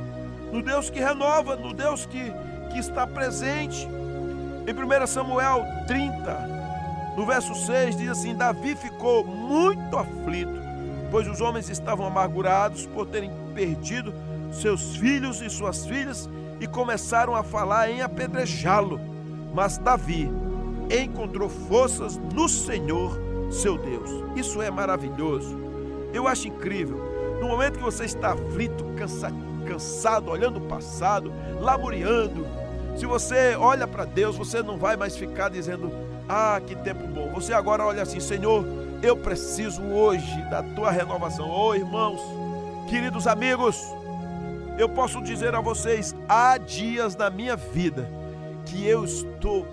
no 0.53 0.63
Deus 0.63 0.91
que 0.91 0.99
renova, 0.99 1.57
no 1.57 1.73
Deus 1.73 2.07
que, 2.07 2.33
que 2.73 2.79
está 2.79 3.07
presente. 3.07 3.89
Em 4.67 4.73
1 4.73 5.07
Samuel 5.07 5.65
30, 5.87 7.15
no 7.17 7.27
verso 7.27 7.55
6, 7.55 7.97
diz 7.97 8.11
assim: 8.11 8.35
Davi 8.35 8.77
ficou 8.77 9.25
muito 9.25 9.97
aflito, 9.97 10.53
pois 11.11 11.27
os 11.27 11.41
homens 11.41 11.69
estavam 11.69 12.07
amargurados 12.07 12.87
por 12.87 13.07
terem 13.07 13.31
perdido 13.55 14.13
seus 14.53 14.97
filhos 14.97 15.41
e 15.41 15.49
suas 15.49 15.87
filhas 15.87 16.29
e 16.61 16.67
começaram 16.67 17.35
a 17.35 17.43
falar 17.43 17.91
em 17.91 18.03
apedrejá-lo. 18.03 19.01
Mas 19.55 19.79
Davi 19.79 20.31
encontrou 20.91 21.49
forças 21.49 22.17
no 22.35 22.49
Senhor, 22.49 23.19
seu 23.51 23.79
Deus. 23.79 24.11
Isso 24.35 24.61
é 24.61 24.71
maravilhoso. 24.71 25.59
Eu 26.13 26.27
acho 26.27 26.49
incrível. 26.49 27.39
No 27.41 27.49
momento 27.49 27.79
que 27.79 27.85
você 27.85 28.05
está 28.05 28.33
aflito, 28.33 28.85
cansa, 28.97 29.33
cansado, 29.67 30.31
olhando 30.31 30.59
o 30.59 30.69
passado, 30.69 31.33
laboreando, 31.61 32.47
se 32.97 33.07
você 33.07 33.55
olha 33.57 33.87
para 33.87 34.05
Deus, 34.05 34.37
você 34.37 34.63
não 34.63 34.77
vai 34.77 34.97
mais 34.97 35.17
ficar 35.17 35.49
dizendo: 35.49 35.91
Ah, 36.29 36.61
que 36.65 36.75
tempo 36.75 37.07
bom. 37.07 37.31
Você 37.33 37.53
agora 37.53 37.85
olha 37.85 38.03
assim: 38.03 38.21
Senhor, 38.21 38.65
eu 39.03 39.17
preciso 39.17 39.83
hoje 39.83 40.43
da 40.51 40.63
tua 40.63 40.91
renovação. 40.91 41.49
Oh, 41.49 41.75
irmãos, 41.75 42.21
queridos 42.89 43.27
amigos, 43.27 43.83
eu 44.77 44.89
posso 44.89 45.23
dizer 45.23 45.55
a 45.55 45.61
vocês: 45.61 46.15
há 46.29 46.59
dias 46.59 47.17
na 47.17 47.31
minha 47.31 47.57
vida 47.57 48.07
que 48.67 48.87
eu 48.87 49.05
estou 49.05 49.67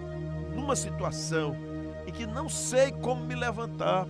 numa 0.58 0.76
situação 0.76 1.56
e 2.06 2.12
que 2.12 2.26
não 2.26 2.50
sei 2.50 2.92
como 2.92 3.24
me 3.24 3.36
levantar. 3.36 4.08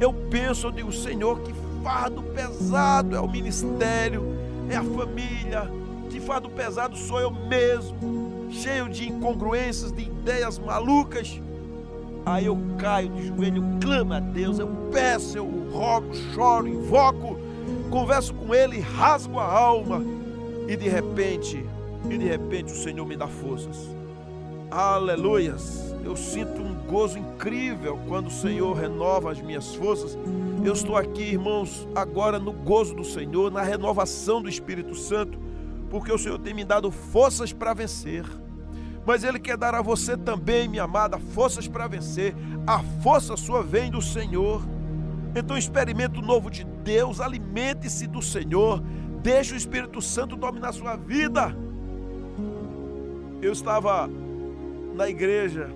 Eu 0.00 0.12
penso, 0.12 0.66
eu 0.66 0.72
digo, 0.72 0.92
Senhor, 0.92 1.40
que 1.40 1.52
fardo 1.82 2.22
pesado 2.22 3.14
é 3.14 3.20
o 3.20 3.28
ministério, 3.28 4.22
é 4.68 4.76
a 4.76 4.82
família, 4.82 5.70
que 6.10 6.20
fardo 6.20 6.50
pesado 6.50 6.96
sou 6.96 7.20
eu 7.20 7.30
mesmo, 7.30 8.48
cheio 8.50 8.88
de 8.88 9.08
incongruências, 9.08 9.92
de 9.92 10.02
ideias 10.02 10.58
malucas. 10.58 11.40
Aí 12.26 12.46
eu 12.46 12.58
caio 12.78 13.08
de 13.10 13.28
joelho, 13.28 13.62
clamo 13.80 14.14
a 14.14 14.20
Deus, 14.20 14.58
eu 14.58 14.68
peço, 14.92 15.38
eu 15.38 15.70
rogo, 15.70 16.14
choro, 16.34 16.68
invoco, 16.68 17.38
converso 17.90 18.34
com 18.34 18.54
Ele, 18.54 18.80
rasgo 18.80 19.38
a 19.38 19.44
alma, 19.44 20.02
e 20.66 20.76
de 20.76 20.88
repente, 20.88 21.64
e 22.10 22.18
de 22.18 22.26
repente 22.26 22.72
o 22.72 22.76
Senhor 22.76 23.06
me 23.06 23.16
dá 23.16 23.26
forças. 23.26 23.97
Aleluias! 24.70 25.94
Eu 26.04 26.14
sinto 26.14 26.60
um 26.60 26.74
gozo 26.86 27.18
incrível 27.18 27.98
quando 28.06 28.26
o 28.26 28.30
Senhor 28.30 28.74
renova 28.74 29.32
as 29.32 29.40
minhas 29.40 29.74
forças. 29.74 30.16
Eu 30.62 30.74
estou 30.74 30.94
aqui, 30.94 31.22
irmãos, 31.22 31.88
agora 31.94 32.38
no 32.38 32.52
gozo 32.52 32.94
do 32.94 33.02
Senhor, 33.02 33.50
na 33.50 33.62
renovação 33.62 34.42
do 34.42 34.48
Espírito 34.48 34.94
Santo, 34.94 35.38
porque 35.88 36.12
o 36.12 36.18
Senhor 36.18 36.38
tem 36.38 36.52
me 36.52 36.64
dado 36.64 36.90
forças 36.90 37.50
para 37.50 37.72
vencer. 37.72 38.26
Mas 39.06 39.24
Ele 39.24 39.38
quer 39.38 39.56
dar 39.56 39.74
a 39.74 39.80
você 39.80 40.18
também, 40.18 40.68
minha 40.68 40.82
amada, 40.82 41.18
forças 41.18 41.66
para 41.66 41.86
vencer. 41.86 42.34
A 42.66 42.80
força 43.02 43.38
sua 43.38 43.62
vem 43.62 43.90
do 43.90 44.02
Senhor. 44.02 44.60
Então 45.34 45.56
experimente 45.56 46.18
o 46.18 46.22
novo 46.22 46.50
de 46.50 46.64
Deus, 46.64 47.22
alimente-se 47.22 48.06
do 48.06 48.20
Senhor, 48.20 48.82
deixe 49.22 49.54
o 49.54 49.56
Espírito 49.56 50.02
Santo 50.02 50.36
dominar 50.36 50.72
sua 50.72 50.94
vida. 50.94 51.56
Eu 53.40 53.52
estava 53.52 54.10
na 54.98 55.08
igreja 55.08 55.70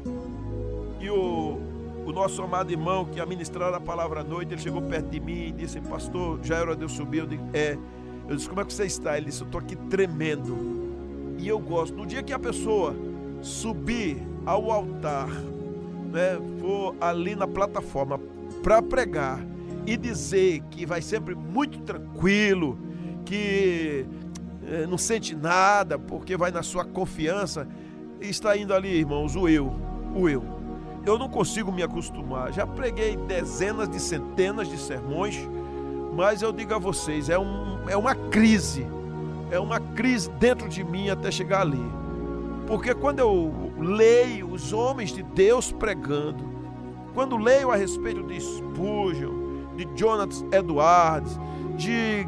e 1.00 1.08
o, 1.08 1.60
o 2.04 2.12
nosso 2.12 2.42
amado 2.42 2.72
irmão 2.72 3.04
que 3.04 3.20
administrava 3.20 3.76
a 3.76 3.80
palavra 3.80 4.20
à 4.20 4.24
noite, 4.24 4.52
ele 4.52 4.60
chegou 4.60 4.82
perto 4.82 5.10
de 5.10 5.20
mim 5.20 5.46
e 5.46 5.52
disse, 5.52 5.80
pastor, 5.80 6.40
já 6.42 6.56
era 6.56 6.74
de 6.74 6.82
eu 6.82 6.88
subir. 6.88 7.18
Eu 7.18 7.26
disse, 7.28 7.42
é. 7.54 7.78
Eu 8.28 8.34
disse, 8.34 8.48
como 8.48 8.60
é 8.60 8.64
que 8.64 8.72
você 8.72 8.84
está? 8.84 9.16
Ele 9.16 9.26
disse, 9.26 9.40
eu 9.40 9.46
estou 9.46 9.60
aqui 9.60 9.76
tremendo. 9.76 11.36
E 11.38 11.46
eu 11.46 11.58
gosto. 11.60 11.96
No 11.96 12.04
dia 12.04 12.20
que 12.20 12.32
a 12.32 12.38
pessoa 12.38 12.96
subir 13.40 14.20
ao 14.44 14.72
altar, 14.72 15.28
né, 15.28 16.38
for 16.60 16.96
ali 17.00 17.36
na 17.36 17.46
plataforma 17.46 18.18
para 18.60 18.82
pregar 18.82 19.40
e 19.86 19.96
dizer 19.96 20.62
que 20.68 20.84
vai 20.84 21.00
sempre 21.00 21.34
muito 21.36 21.78
tranquilo, 21.80 22.76
que 23.24 24.04
é, 24.66 24.86
não 24.86 24.98
sente 24.98 25.34
nada, 25.34 25.96
porque 25.96 26.36
vai 26.36 26.50
na 26.50 26.62
sua 26.64 26.84
confiança, 26.84 27.68
está 28.30 28.56
indo 28.56 28.74
ali, 28.74 28.88
irmãos, 28.96 29.36
o 29.36 29.48
eu, 29.48 29.72
o 30.14 30.28
eu 30.28 30.62
eu 31.04 31.18
não 31.18 31.28
consigo 31.28 31.72
me 31.72 31.82
acostumar. 31.82 32.52
Já 32.52 32.66
preguei 32.66 33.16
dezenas 33.16 33.88
de 33.88 34.00
centenas 34.00 34.68
de 34.68 34.78
sermões, 34.78 35.48
mas 36.14 36.42
eu 36.42 36.52
digo 36.52 36.74
a 36.74 36.78
vocês, 36.78 37.28
é, 37.28 37.38
um, 37.38 37.88
é 37.88 37.96
uma 37.96 38.14
crise, 38.14 38.86
é 39.50 39.58
uma 39.58 39.80
crise 39.80 40.30
dentro 40.30 40.68
de 40.68 40.84
mim 40.84 41.08
até 41.10 41.30
chegar 41.30 41.62
ali. 41.62 41.84
Porque 42.66 42.94
quando 42.94 43.18
eu 43.18 43.72
leio 43.78 44.50
os 44.50 44.72
homens 44.72 45.12
de 45.12 45.22
Deus 45.22 45.72
pregando, 45.72 46.44
quando 47.14 47.36
leio 47.36 47.70
a 47.70 47.76
respeito 47.76 48.22
de 48.22 48.40
Spurgeon, 48.40 49.42
de 49.76 49.84
Jonathan 49.96 50.46
Edwards, 50.52 51.38
de 51.76 52.26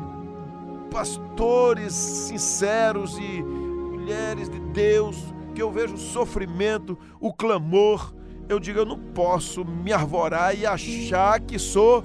pastores 0.91 1.95
sinceros 1.95 3.17
e 3.19 3.43
mulheres 3.43 4.49
de 4.49 4.59
Deus, 4.59 5.34
que 5.55 5.63
eu 5.63 5.71
vejo 5.71 5.95
o 5.95 5.99
sofrimento, 5.99 6.99
o 7.21 7.33
clamor, 7.33 8.13
eu 8.49 8.61
digo, 8.61 8.81
eu 8.81 8.85
não 8.85 8.99
posso 8.99 9.65
me 9.65 9.93
arvorar 9.93 10.59
e 10.59 10.67
achar 10.67 11.41
que 11.41 11.59
sou 11.59 12.03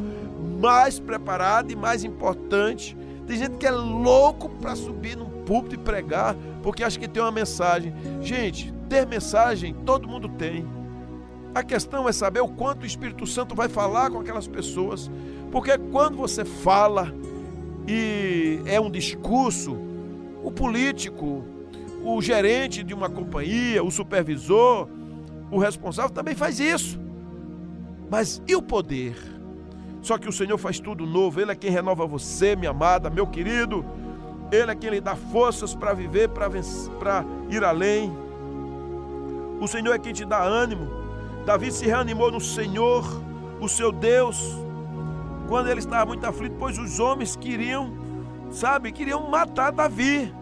mais 0.62 1.00
preparado 1.00 1.72
e 1.72 1.76
mais 1.76 2.04
importante. 2.04 2.96
Tem 3.28 3.38
gente 3.38 3.58
que 3.58 3.68
é 3.68 3.72
louco 3.72 4.50
para 4.50 4.76
subir 4.76 5.18
num 5.18 5.44
púlpito 5.44 5.76
e 5.76 5.78
pregar, 5.78 6.36
porque 6.64 6.84
acha 6.84 7.00
que 7.00 7.08
tem 7.08 7.22
uma 7.22 7.32
mensagem. 7.32 7.94
Gente, 8.22 8.74
ter 8.88 9.06
mensagem 9.06 9.74
todo 9.86 10.08
mundo 10.08 10.30
tem. 10.30 10.66
A 11.54 11.64
questão 11.64 12.08
é 12.08 12.12
saber 12.12 12.42
o 12.42 12.48
quanto 12.48 12.84
o 12.84 12.86
Espírito 12.86 13.26
Santo 13.28 13.56
vai 13.56 13.68
falar 13.68 14.10
com 14.12 14.20
aquelas 14.20 14.48
pessoas, 14.48 15.10
porque 15.52 15.78
quando 15.78 16.16
você 16.16 16.46
fala 16.46 17.14
e 17.88 18.62
é 18.66 18.80
um 18.80 18.90
discurso, 18.90 19.76
o 20.44 20.52
político, 20.52 21.44
o 22.04 22.22
gerente 22.22 22.84
de 22.84 22.94
uma 22.94 23.10
companhia, 23.10 23.84
o 23.84 23.92
supervisor, 23.92 24.88
o 25.52 25.58
responsável 25.60 26.12
também 26.12 26.36
faz 26.36 26.60
isso. 26.60 27.00
Mas 28.10 28.42
e 28.48 28.56
o 28.56 28.62
poder? 28.62 29.16
Só 30.02 30.18
que 30.18 30.30
o 30.30 30.32
Senhor 30.32 30.58
faz 30.58 30.80
tudo 30.80 31.06
novo, 31.06 31.42
Ele 31.42 31.52
é 31.52 31.56
quem 31.56 31.70
renova 31.70 32.06
você, 32.06 32.56
minha 32.56 32.72
amada, 32.72 33.10
meu 33.10 33.28
querido. 33.28 33.86
Ele 34.52 34.72
é 34.72 34.76
quem 34.76 34.90
lhe 34.90 35.02
dá 35.02 35.16
forças 35.16 35.76
para 35.76 35.94
viver, 35.94 36.30
para 36.30 37.26
ir 37.50 37.64
além. 37.64 38.12
O 39.60 39.68
Senhor 39.68 39.94
é 39.94 40.00
quem 40.00 40.14
te 40.14 40.26
dá 40.26 40.42
ânimo. 40.42 40.90
Davi 41.46 41.72
se 41.72 41.86
reanimou 41.86 42.32
no 42.32 42.40
Senhor, 42.40 43.04
o 43.60 43.68
seu 43.68 43.92
Deus, 43.92 44.40
quando 45.48 45.68
ele 45.68 45.80
estava 45.80 46.06
muito 46.06 46.26
aflito, 46.26 46.56
pois 46.58 46.78
os 46.78 47.00
homens 47.00 47.36
queriam, 47.36 47.92
sabe, 48.52 48.92
queriam 48.92 49.30
matar 49.30 49.72
Davi. 49.72 50.34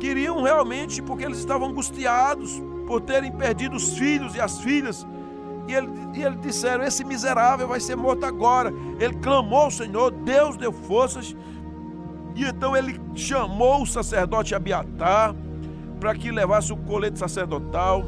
Queriam 0.00 0.42
realmente, 0.42 1.00
porque 1.00 1.24
eles 1.24 1.38
estavam 1.38 1.68
angustiados 1.68 2.60
por 2.86 3.00
terem 3.00 3.30
perdido 3.30 3.76
os 3.76 3.96
filhos 3.96 4.34
e 4.34 4.40
as 4.40 4.58
filhas. 4.60 5.06
E 5.68 5.74
ele, 5.74 5.88
e 6.14 6.22
ele 6.22 6.36
disseram: 6.36 6.82
Esse 6.82 7.04
miserável 7.04 7.68
vai 7.68 7.78
ser 7.78 7.94
morto 7.94 8.26
agora. 8.26 8.72
Ele 8.98 9.14
clamou 9.14 9.60
ao 9.60 9.70
Senhor, 9.70 10.10
Deus 10.10 10.56
deu 10.56 10.72
forças. 10.72 11.36
E 12.34 12.44
então 12.44 12.76
ele 12.76 13.00
chamou 13.14 13.82
o 13.82 13.86
sacerdote 13.86 14.54
Abiatar 14.54 15.34
para 16.00 16.14
que 16.14 16.30
levasse 16.30 16.72
o 16.72 16.76
colete 16.76 17.18
sacerdotal. 17.18 18.02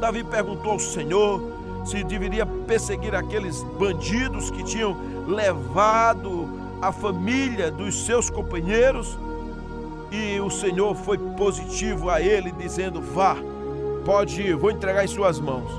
Davi 0.00 0.22
perguntou 0.22 0.72
ao 0.72 0.78
Senhor 0.78 1.56
se 1.84 2.02
deveria 2.02 2.44
perseguir 2.44 3.14
aqueles 3.14 3.62
bandidos 3.78 4.50
que 4.50 4.64
tinham 4.64 4.96
levado 5.26 6.48
a 6.82 6.90
família 6.90 7.70
dos 7.70 8.04
seus 8.04 8.28
companheiros. 8.28 9.16
E 10.10 10.40
o 10.40 10.50
Senhor 10.50 10.94
foi 10.94 11.18
positivo 11.18 12.10
a 12.10 12.20
ele, 12.20 12.52
dizendo: 12.52 13.00
Vá, 13.00 13.36
pode 14.04 14.40
ir, 14.40 14.56
vou 14.56 14.70
entregar 14.70 15.04
em 15.04 15.08
suas 15.08 15.40
mãos. 15.40 15.70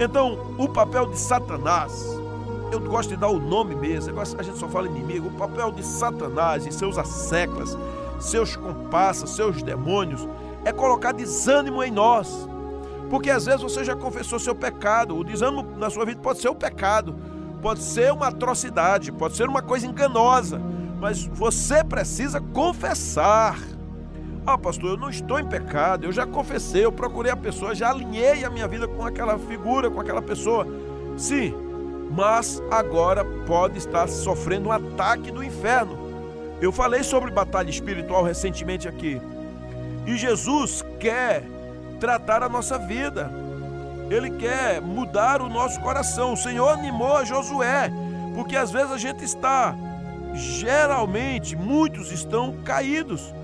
Então, 0.00 0.38
o 0.58 0.68
papel 0.68 1.06
de 1.06 1.18
Satanás, 1.18 2.04
eu 2.70 2.80
gosto 2.80 3.10
de 3.10 3.16
dar 3.16 3.28
o 3.28 3.38
nome 3.38 3.74
mesmo, 3.74 4.20
a 4.20 4.42
gente 4.42 4.58
só 4.58 4.68
fala 4.68 4.86
inimigo, 4.86 5.28
o 5.28 5.32
papel 5.32 5.72
de 5.72 5.84
Satanás 5.84 6.66
e 6.66 6.72
seus 6.72 6.98
asseclas, 6.98 7.76
seus 8.20 8.56
compassas, 8.56 9.30
seus 9.30 9.62
demônios, 9.62 10.28
é 10.64 10.72
colocar 10.72 11.12
desânimo 11.12 11.82
em 11.82 11.90
nós. 11.90 12.48
Porque 13.10 13.30
às 13.30 13.46
vezes 13.46 13.62
você 13.62 13.84
já 13.84 13.96
confessou 13.96 14.38
seu 14.38 14.54
pecado, 14.54 15.16
o 15.16 15.24
desânimo 15.24 15.66
na 15.76 15.88
sua 15.88 16.04
vida 16.04 16.20
pode 16.20 16.40
ser 16.40 16.48
o 16.48 16.54
pecado, 16.54 17.14
pode 17.62 17.82
ser 17.82 18.12
uma 18.12 18.28
atrocidade, 18.28 19.10
pode 19.10 19.34
ser 19.34 19.48
uma 19.48 19.62
coisa 19.62 19.86
enganosa, 19.86 20.60
mas 20.98 21.24
você 21.24 21.84
precisa 21.84 22.40
confessar. 22.40 23.58
Ah, 24.46 24.56
pastor, 24.56 24.90
eu 24.90 24.96
não 24.96 25.10
estou 25.10 25.38
em 25.38 25.46
pecado, 25.46 26.04
eu 26.04 26.12
já 26.12 26.26
confessei, 26.26 26.84
eu 26.84 26.92
procurei 26.92 27.30
a 27.30 27.36
pessoa, 27.36 27.74
já 27.74 27.90
alinhei 27.90 28.44
a 28.44 28.50
minha 28.50 28.66
vida 28.66 28.88
com 28.88 29.04
aquela 29.04 29.38
figura, 29.38 29.90
com 29.90 30.00
aquela 30.00 30.22
pessoa. 30.22 30.66
Sim, 31.16 31.54
mas 32.10 32.62
agora 32.70 33.24
pode 33.46 33.78
estar 33.78 34.08
sofrendo 34.08 34.70
um 34.70 34.72
ataque 34.72 35.30
do 35.30 35.44
inferno. 35.44 35.98
Eu 36.60 36.72
falei 36.72 37.02
sobre 37.02 37.30
batalha 37.30 37.70
espiritual 37.70 38.22
recentemente 38.22 38.88
aqui. 38.88 39.20
E 40.06 40.16
Jesus 40.16 40.84
quer 40.98 41.44
tratar 42.00 42.42
a 42.42 42.48
nossa 42.48 42.78
vida. 42.78 43.30
Ele 44.10 44.30
quer 44.30 44.80
mudar 44.80 45.42
o 45.42 45.48
nosso 45.48 45.78
coração. 45.80 46.32
O 46.32 46.36
Senhor 46.36 46.70
animou 46.70 47.16
a 47.16 47.24
Josué, 47.24 47.92
porque 48.34 48.56
às 48.56 48.70
vezes 48.70 48.90
a 48.90 48.96
gente 48.96 49.22
está, 49.22 49.76
geralmente, 50.34 51.56
muitos 51.56 52.10
estão 52.12 52.52
caídos. 52.64 53.34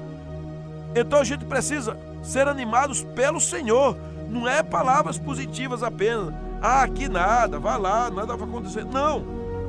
Então 0.94 1.20
a 1.20 1.25
gente 1.25 1.44
precisa 1.44 1.99
ser 2.23 2.49
animados 2.49 3.03
pelo 3.14 3.40
Senhor. 3.40 3.97
Não 4.29 4.49
é 4.49 4.62
palavras 4.62 5.18
positivas 5.18 5.83
apenas. 5.83 6.33
Ah, 6.62 6.87
que 6.88 7.09
nada, 7.09 7.59
vá 7.59 7.77
lá, 7.77 8.11
nada 8.11 8.37
vai 8.37 8.49
acontecer. 8.49 8.85
Não. 8.85 9.25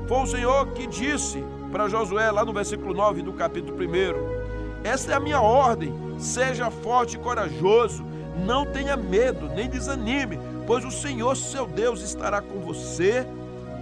Foi 0.07 0.19
o 0.19 0.27
Senhor 0.27 0.67
que 0.73 0.87
disse 0.87 1.43
para 1.71 1.89
Josué, 1.89 2.31
lá 2.31 2.45
no 2.45 2.53
versículo 2.53 2.93
9 2.93 3.21
do 3.21 3.33
capítulo 3.33 3.75
1. 3.75 4.85
Essa 4.85 5.11
é 5.11 5.15
a 5.15 5.19
minha 5.19 5.41
ordem. 5.41 5.93
Seja 6.19 6.69
forte 6.69 7.15
e 7.15 7.19
corajoso. 7.19 8.05
Não 8.45 8.65
tenha 8.65 8.95
medo, 8.95 9.49
nem 9.49 9.69
desanime, 9.69 10.39
pois 10.67 10.85
o 10.85 10.91
Senhor, 10.91 11.35
seu 11.35 11.65
Deus, 11.65 12.01
estará 12.01 12.41
com 12.41 12.59
você 12.59 13.25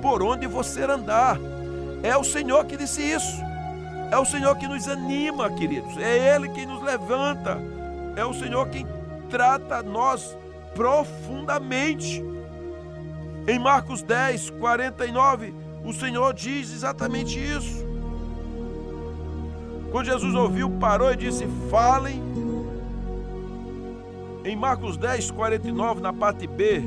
por 0.02 0.24
onde 0.24 0.48
você 0.48 0.84
andar. 0.84 1.40
É 2.04 2.16
o 2.18 2.24
Senhor 2.24 2.66
que 2.66 2.76
disse 2.76 3.02
isso. 3.02 3.42
É 4.12 4.18
o 4.18 4.26
Senhor 4.26 4.56
que 4.58 4.68
nos 4.68 4.88
anima, 4.88 5.50
queridos. 5.50 5.98
É 5.98 6.36
Ele 6.36 6.50
quem 6.50 6.66
nos 6.66 6.84
levanta. 6.84 7.58
É 8.16 8.26
o 8.26 8.34
Senhor 8.34 8.68
quem 8.68 8.86
trata 9.30 9.82
nós 9.82 10.38
profundamente. 10.76 12.24
Em 13.48 13.58
Marcos 13.58 14.04
10, 14.04 14.52
49, 14.52 15.54
o 15.84 15.94
Senhor 15.94 16.34
diz 16.34 16.72
exatamente 16.72 17.40
isso. 17.40 17.84
Quando 19.92 20.06
Jesus 20.06 20.36
ouviu, 20.36 20.70
parou 20.70 21.12
e 21.12 21.16
disse: 21.16 21.48
Falem. 21.70 22.22
Em 24.46 24.56
Marcos 24.56 24.98
10, 24.98 25.32
49, 25.32 26.02
na 26.02 26.12
parte 26.12 26.46
B, 26.48 26.84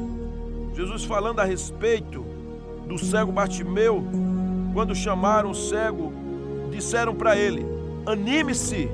Jesus 0.75 1.05
falando 1.05 1.41
a 1.41 1.45
respeito 1.45 2.23
do 2.87 2.99
cego 2.99 3.33
Bartimeu, 3.33 4.05
quando 4.77 4.95
chamaram 4.95 5.53
o 5.53 5.55
cego 5.55 6.13
disseram 6.71 7.15
para 7.15 7.35
ele: 7.35 7.65
anime-se. 8.05 8.91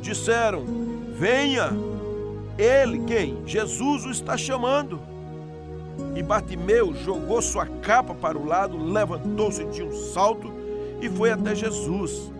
Disseram: 0.00 0.64
venha. 1.16 1.70
Ele, 2.58 2.98
quem? 3.04 3.46
Jesus 3.46 4.04
o 4.04 4.10
está 4.10 4.36
chamando. 4.36 4.98
E 6.16 6.22
Bartimeu 6.22 6.92
jogou 6.94 7.40
sua 7.40 7.64
capa 7.64 8.12
para 8.12 8.36
o 8.36 8.44
lado, 8.44 8.76
levantou-se 8.76 9.64
de 9.66 9.84
um 9.84 9.92
salto 9.92 10.52
e 11.00 11.08
foi 11.08 11.30
até 11.30 11.54
Jesus. 11.54 12.32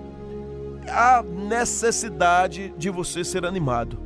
Há 0.88 1.22
necessidade 1.22 2.74
de 2.76 2.90
você 2.90 3.22
ser 3.22 3.46
animado. 3.46 3.96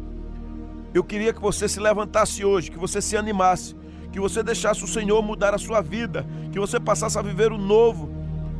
Eu 0.92 1.02
queria 1.02 1.32
que 1.32 1.40
você 1.40 1.66
se 1.66 1.80
levantasse 1.80 2.44
hoje, 2.44 2.70
que 2.70 2.78
você 2.78 3.00
se 3.00 3.16
animasse, 3.16 3.74
que 4.12 4.20
você 4.20 4.42
deixasse 4.42 4.84
o 4.84 4.86
Senhor 4.86 5.22
mudar 5.22 5.54
a 5.54 5.58
sua 5.58 5.80
vida, 5.80 6.26
que 6.52 6.60
você 6.60 6.78
passasse 6.78 7.18
a 7.18 7.22
viver 7.22 7.50
o 7.50 7.58
novo, 7.58 8.15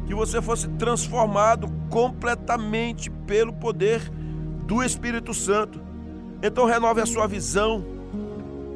que 0.06 0.14
você 0.14 0.40
fosse 0.40 0.68
transformado 0.68 1.68
completamente 1.90 3.10
pelo 3.10 3.52
poder 3.52 4.00
do 4.64 4.82
Espírito 4.82 5.34
Santo. 5.34 5.80
Então 6.42 6.64
renove 6.64 7.00
a 7.00 7.06
sua 7.06 7.26
visão, 7.26 7.84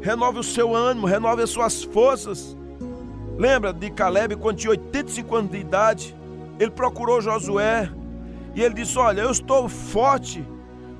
renove 0.01 0.39
o 0.39 0.43
seu 0.43 0.75
ânimo, 0.75 1.07
renove 1.07 1.43
as 1.43 1.51
suas 1.51 1.85
forças. 1.85 2.57
Lembra 3.39 3.73
de 3.73 3.91
Caleb 3.91 4.37
quando 4.37 4.59
tinha 4.59 4.71
85 4.71 5.37
anos 5.37 5.51
de 5.51 5.59
idade? 5.59 6.17
Ele 6.59 6.71
procurou 6.71 7.21
Josué 7.21 7.91
e 8.55 8.63
ele 8.63 8.75
disse: 8.75 8.99
Olha, 8.99 9.23
eu 9.23 9.31
estou 9.31 9.69
forte, 9.69 10.45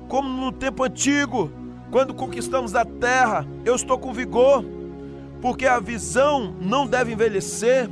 como 0.07 0.29
no 0.29 0.51
tempo 0.51 0.83
antigo, 0.83 1.51
quando 1.91 2.13
conquistamos 2.13 2.73
a 2.73 2.85
terra, 2.85 3.45
eu 3.65 3.75
estou 3.75 3.97
com 3.99 4.13
vigor, 4.13 4.63
porque 5.41 5.67
a 5.67 5.79
visão 5.79 6.55
não 6.61 6.87
deve 6.87 7.11
envelhecer 7.11 7.89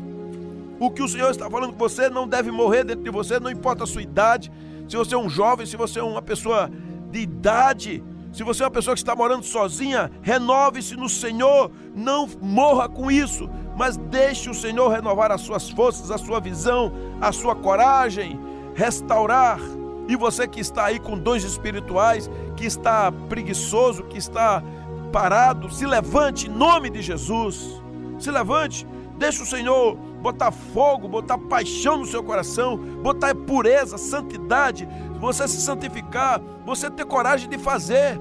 o 0.79 0.89
que 0.89 1.03
o 1.03 1.07
Senhor 1.07 1.29
está 1.29 1.49
falando 1.49 1.73
com 1.73 1.77
você 1.77 2.09
não 2.09 2.27
deve 2.27 2.51
morrer 2.51 2.83
dentro 2.85 3.03
de 3.03 3.11
você, 3.11 3.39
não 3.39 3.51
importa 3.51 3.83
a 3.83 3.87
sua 3.87 4.01
idade. 4.01 4.51
Se 4.87 4.95
você 4.95 5.13
é 5.13 5.17
um 5.17 5.29
jovem, 5.29 5.65
se 5.65 5.75
você 5.75 5.99
é 5.99 6.03
uma 6.03 6.21
pessoa 6.21 6.71
de 7.11 7.19
idade, 7.19 8.03
se 8.31 8.43
você 8.43 8.63
é 8.63 8.65
uma 8.65 8.71
pessoa 8.71 8.93
que 8.95 9.01
está 9.01 9.15
morando 9.15 9.43
sozinha, 9.43 10.09
renove-se 10.21 10.95
no 10.95 11.09
Senhor, 11.09 11.69
não 11.95 12.27
morra 12.41 12.87
com 12.87 13.11
isso, 13.11 13.49
mas 13.75 13.97
deixe 13.97 14.49
o 14.49 14.53
Senhor 14.53 14.89
renovar 14.89 15.31
as 15.31 15.41
suas 15.41 15.69
forças, 15.69 16.11
a 16.11 16.17
sua 16.17 16.39
visão, 16.39 16.93
a 17.19 17.31
sua 17.31 17.55
coragem, 17.55 18.39
restaurar. 18.73 19.59
E 20.07 20.15
você 20.15 20.47
que 20.47 20.59
está 20.59 20.85
aí 20.85 20.99
com 20.99 21.17
dons 21.17 21.43
espirituais, 21.43 22.29
que 22.55 22.65
está 22.65 23.11
preguiçoso, 23.11 24.03
que 24.03 24.17
está 24.17 24.63
parado, 25.11 25.71
se 25.71 25.85
levante 25.85 26.47
em 26.47 26.49
nome 26.49 26.89
de 26.89 27.01
Jesus. 27.01 27.81
Se 28.17 28.31
levante, 28.31 28.87
deixe 29.17 29.41
o 29.41 29.45
Senhor 29.45 29.97
botar 30.21 30.51
fogo, 30.51 31.07
botar 31.07 31.37
paixão 31.37 31.97
no 31.97 32.05
seu 32.05 32.23
coração, 32.23 32.77
botar 32.77 33.33
pureza, 33.33 33.97
santidade, 33.97 34.87
você 35.19 35.47
se 35.47 35.61
santificar, 35.61 36.41
você 36.65 36.89
ter 36.89 37.05
coragem 37.05 37.49
de 37.49 37.57
fazer. 37.57 38.19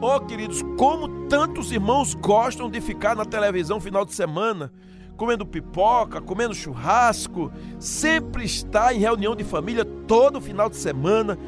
Oh, 0.00 0.20
queridos, 0.20 0.62
como 0.76 1.26
tantos 1.28 1.72
irmãos 1.72 2.14
gostam 2.14 2.68
de 2.68 2.80
ficar 2.80 3.16
na 3.16 3.24
televisão 3.24 3.80
final 3.80 4.04
de 4.04 4.12
semana, 4.12 4.72
comendo 5.16 5.46
pipoca, 5.46 6.20
comendo 6.20 6.54
churrasco, 6.54 7.50
sempre 7.78 8.44
está 8.44 8.92
em 8.92 8.98
reunião 8.98 9.34
de 9.34 9.44
família 9.44 9.84
todo 9.84 10.40
final 10.40 10.68
de 10.68 10.76
semana 10.76 11.38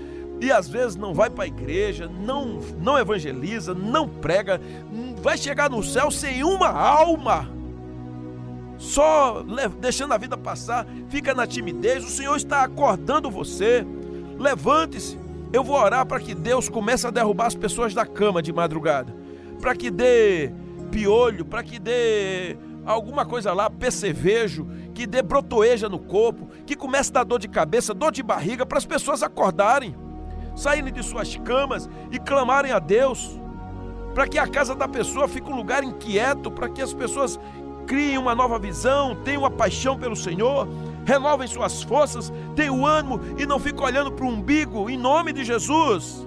e 0.40 0.52
às 0.52 0.68
vezes 0.68 0.96
não 0.96 1.14
vai 1.14 1.30
para 1.30 1.44
a 1.44 1.48
igreja, 1.48 2.08
não, 2.08 2.60
não 2.80 2.98
evangeliza, 2.98 3.74
não 3.74 4.08
prega, 4.08 4.60
vai 5.22 5.36
chegar 5.36 5.70
no 5.70 5.82
céu 5.82 6.10
sem 6.10 6.44
uma 6.44 6.68
alma, 6.68 7.50
só 8.78 9.44
deixando 9.80 10.12
a 10.12 10.18
vida 10.18 10.36
passar, 10.36 10.86
fica 11.08 11.34
na 11.34 11.46
timidez. 11.46 12.04
O 12.04 12.08
Senhor 12.08 12.36
está 12.36 12.62
acordando 12.62 13.30
você. 13.30 13.86
Levante-se. 14.38 15.18
Eu 15.52 15.62
vou 15.64 15.76
orar 15.76 16.04
para 16.04 16.20
que 16.20 16.34
Deus 16.34 16.68
comece 16.68 17.06
a 17.06 17.10
derrubar 17.10 17.46
as 17.46 17.54
pessoas 17.54 17.94
da 17.94 18.04
cama 18.04 18.42
de 18.42 18.52
madrugada, 18.52 19.14
para 19.60 19.74
que 19.74 19.90
dê 19.90 20.50
piolho, 20.90 21.44
para 21.44 21.62
que 21.62 21.78
dê 21.78 22.56
alguma 22.84 23.24
coisa 23.24 23.52
lá, 23.52 23.70
percevejo, 23.70 24.66
que 24.92 25.06
dê 25.06 25.22
brotoeja 25.22 25.88
no 25.88 25.98
corpo, 25.98 26.48
que 26.66 26.76
comece 26.76 27.10
a 27.10 27.14
dar 27.14 27.24
dor 27.24 27.38
de 27.38 27.48
cabeça, 27.48 27.94
dor 27.94 28.12
de 28.12 28.22
barriga, 28.22 28.66
para 28.66 28.78
as 28.78 28.84
pessoas 28.84 29.22
acordarem 29.22 29.94
saírem 30.56 30.92
de 30.92 31.02
suas 31.02 31.36
camas 31.36 31.88
e 32.10 32.18
clamarem 32.18 32.72
a 32.72 32.78
Deus, 32.78 33.38
para 34.14 34.26
que 34.26 34.38
a 34.38 34.46
casa 34.46 34.74
da 34.74 34.88
pessoa 34.88 35.28
fique 35.28 35.50
um 35.52 35.54
lugar 35.54 35.84
inquieto, 35.84 36.50
para 36.50 36.68
que 36.68 36.80
as 36.80 36.94
pessoas 36.94 37.38
criem 37.86 38.18
uma 38.18 38.34
nova 38.34 38.58
visão, 38.58 39.16
tenham 39.24 39.42
uma 39.42 39.50
paixão 39.50 39.98
pelo 39.98 40.16
Senhor, 40.16 40.68
renovem 41.04 41.46
suas 41.46 41.82
forças, 41.82 42.32
tenham 42.54 42.84
ânimo 42.84 43.20
e 43.38 43.46
não 43.46 43.58
fiquem 43.58 43.84
olhando 43.84 44.12
para 44.12 44.24
o 44.24 44.28
umbigo, 44.28 44.90
em 44.90 44.98
nome 44.98 45.32
de 45.32 45.44
Jesus. 45.44 46.26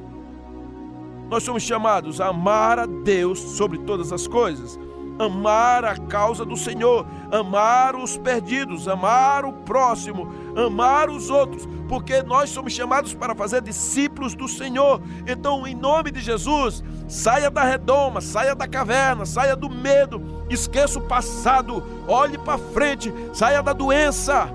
Nós 1.30 1.44
somos 1.44 1.62
chamados 1.62 2.20
a 2.20 2.28
amar 2.28 2.80
a 2.80 2.86
Deus 2.86 3.40
sobre 3.40 3.78
todas 3.80 4.12
as 4.12 4.26
coisas 4.26 4.80
amar 5.20 5.84
a 5.84 5.98
causa 5.98 6.46
do 6.46 6.56
Senhor, 6.56 7.06
amar 7.30 7.96
os 7.96 8.18
perdidos, 8.18 8.88
amar 8.88 9.44
o 9.44 9.52
próximo, 9.52 10.34
amar 10.56 11.10
os 11.10 11.30
outros, 11.30 11.68
porque 11.90 12.24
nós 12.24 12.50
somos 12.50 12.72
chamados 12.72 13.14
para 13.14 13.36
fazer 13.36 13.62
discípulos 13.62 14.34
do 14.34 14.48
Senhor. 14.48 15.02
Então, 15.28 15.68
em 15.68 15.76
nome 15.76 16.10
de 16.10 16.22
Jesus, 16.22 16.82
saia 17.08 17.52
da 17.52 17.64
redoma, 17.64 18.22
saia 18.22 18.56
da 18.56 18.68
caverna, 18.68 19.26
saia 19.26 19.56
do 19.56 19.70
medo, 19.70 20.46
esqueça 20.50 20.98
o 20.98 21.08
passado, 21.08 21.84
olhe 22.08 22.38
para 22.38 22.58
frente, 22.58 23.14
saia 23.34 23.62
da 23.62 23.74
doença. 23.74 24.50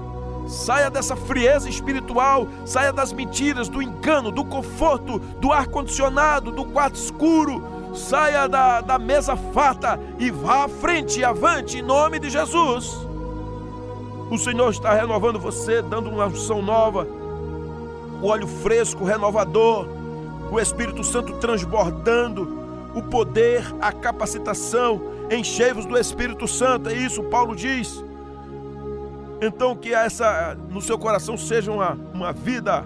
Saia 0.46 0.90
dessa 0.90 1.16
frieza 1.16 1.70
espiritual, 1.70 2.46
saia 2.66 2.92
das 2.92 3.14
mentiras, 3.14 3.66
do 3.66 3.81
engano, 3.81 4.31
do 4.31 4.44
conforto, 4.44 5.18
do 5.18 5.50
ar-condicionado, 5.50 6.53
do 6.53 6.66
quarto 6.66 6.96
escuro, 6.96 7.62
saia 7.94 8.48
da, 8.48 8.80
da 8.80 8.98
mesa 8.98 9.37
farta 9.37 9.98
e 10.18 10.30
vá 10.30 10.64
à 10.64 10.68
frente, 10.68 11.22
avante, 11.24 11.78
em 11.78 11.83
nome 11.83 12.18
de 12.18 12.28
Jesus. 12.28 13.07
O 14.30 14.38
Senhor 14.38 14.70
está 14.70 14.94
renovando 14.94 15.38
você, 15.38 15.83
dando 15.83 16.11
uma 16.11 16.26
unção 16.26 16.62
nova, 16.62 17.07
o 18.20 18.26
óleo 18.26 18.46
fresco, 18.46 19.04
renovador, 19.04 19.87
o 20.50 20.59
Espírito 20.59 21.04
Santo 21.04 21.35
transbordando, 21.35 22.64
o 22.94 23.02
poder, 23.02 23.64
a 23.80 23.92
capacitação, 23.92 25.00
enchei-vos 25.30 25.85
do 25.85 25.98
Espírito 25.98 26.46
Santo, 26.46 26.88
é 26.88 26.94
isso, 26.94 27.22
Paulo 27.24 27.54
diz. 27.54 28.02
Então, 29.40 29.76
que 29.76 29.92
essa 29.92 30.57
no 30.70 30.80
seu 30.80 30.98
coração 30.98 31.37
seja 31.37 31.70
uma, 31.70 31.98
uma 32.12 32.33
vida 32.33 32.85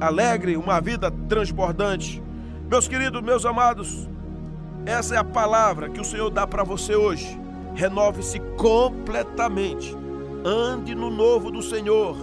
alegre, 0.00 0.56
uma 0.56 0.80
vida 0.80 1.10
transbordante. 1.28 2.22
Meus 2.70 2.86
queridos, 2.86 3.22
meus 3.22 3.46
amados, 3.46 4.06
essa 4.84 5.14
é 5.14 5.18
a 5.18 5.24
palavra 5.24 5.88
que 5.88 6.02
o 6.02 6.04
Senhor 6.04 6.28
dá 6.28 6.46
para 6.46 6.62
você 6.62 6.94
hoje. 6.94 7.40
Renove-se 7.74 8.38
completamente. 8.58 9.96
Ande 10.44 10.94
no 10.94 11.08
novo 11.08 11.50
do 11.50 11.62
Senhor. 11.62 12.14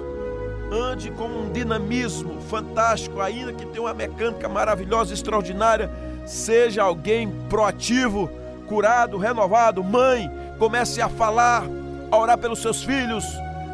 Ande 0.72 1.10
com 1.10 1.26
um 1.26 1.52
dinamismo 1.52 2.40
fantástico, 2.42 3.22
ainda 3.22 3.54
que 3.54 3.66
tenha 3.66 3.82
uma 3.82 3.94
mecânica 3.96 4.48
maravilhosa, 4.48 5.16
extraordinária. 5.16 5.90
Seja 6.28 6.84
alguém 6.84 7.28
proativo, 7.50 8.30
curado, 8.68 9.18
renovado. 9.18 9.84
Mãe, 9.84 10.30
comece 10.60 11.02
a 11.02 11.10
falar, 11.10 11.64
a 12.12 12.18
orar 12.18 12.38
pelos 12.38 12.62
seus 12.62 12.84
filhos, 12.84 13.26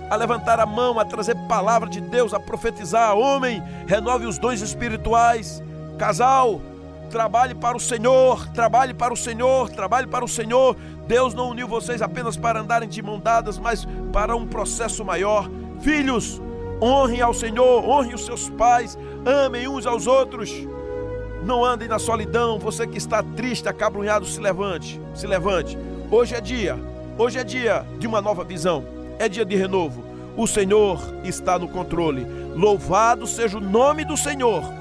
a 0.09 0.15
levantar 0.15 0.57
a 0.57 0.65
mão, 0.65 0.97
a 0.97 1.03
trazer 1.03 1.35
palavra 1.49 1.89
de 1.89 1.99
Deus, 1.99 2.33
a 2.33 2.39
profetizar. 2.39 3.13
Homem, 3.17 3.61
renove 3.87 4.25
os 4.25 4.37
dons 4.37 4.61
espirituais 4.61 5.61
Casal, 6.01 6.59
trabalhe 7.11 7.53
para 7.53 7.77
o 7.77 7.79
Senhor, 7.79 8.47
trabalhe 8.47 8.91
para 8.91 9.13
o 9.13 9.15
Senhor, 9.15 9.69
trabalhe 9.69 10.07
para 10.07 10.25
o 10.25 10.27
Senhor. 10.27 10.75
Deus 11.05 11.35
não 11.35 11.49
uniu 11.49 11.67
vocês 11.67 12.01
apenas 12.01 12.35
para 12.35 12.59
andarem 12.59 12.89
de 12.89 13.03
mão 13.03 13.19
dadas, 13.19 13.59
mas 13.59 13.87
para 14.11 14.35
um 14.35 14.47
processo 14.47 15.05
maior. 15.05 15.47
Filhos, 15.79 16.41
honrem 16.81 17.21
ao 17.21 17.35
Senhor, 17.35 17.87
honrem 17.87 18.15
os 18.15 18.25
seus 18.25 18.49
pais, 18.49 18.97
amem 19.23 19.67
uns 19.67 19.85
aos 19.85 20.07
outros. 20.07 20.51
Não 21.45 21.63
andem 21.63 21.87
na 21.87 21.99
solidão. 21.99 22.57
Você 22.57 22.87
que 22.87 22.97
está 22.97 23.21
triste, 23.21 23.69
acabrunhado, 23.69 24.25
se 24.25 24.39
levante, 24.39 24.99
se 25.13 25.27
levante. 25.27 25.77
Hoje 26.09 26.33
é 26.33 26.41
dia, 26.41 26.79
hoje 27.15 27.37
é 27.37 27.43
dia 27.43 27.85
de 27.99 28.07
uma 28.07 28.23
nova 28.23 28.43
visão. 28.43 28.83
É 29.19 29.29
dia 29.29 29.45
de 29.45 29.55
renovo. 29.55 30.03
O 30.35 30.47
Senhor 30.47 30.99
está 31.23 31.59
no 31.59 31.67
controle. 31.67 32.25
Louvado 32.55 33.27
seja 33.27 33.59
o 33.59 33.61
nome 33.61 34.03
do 34.03 34.17
Senhor 34.17 34.80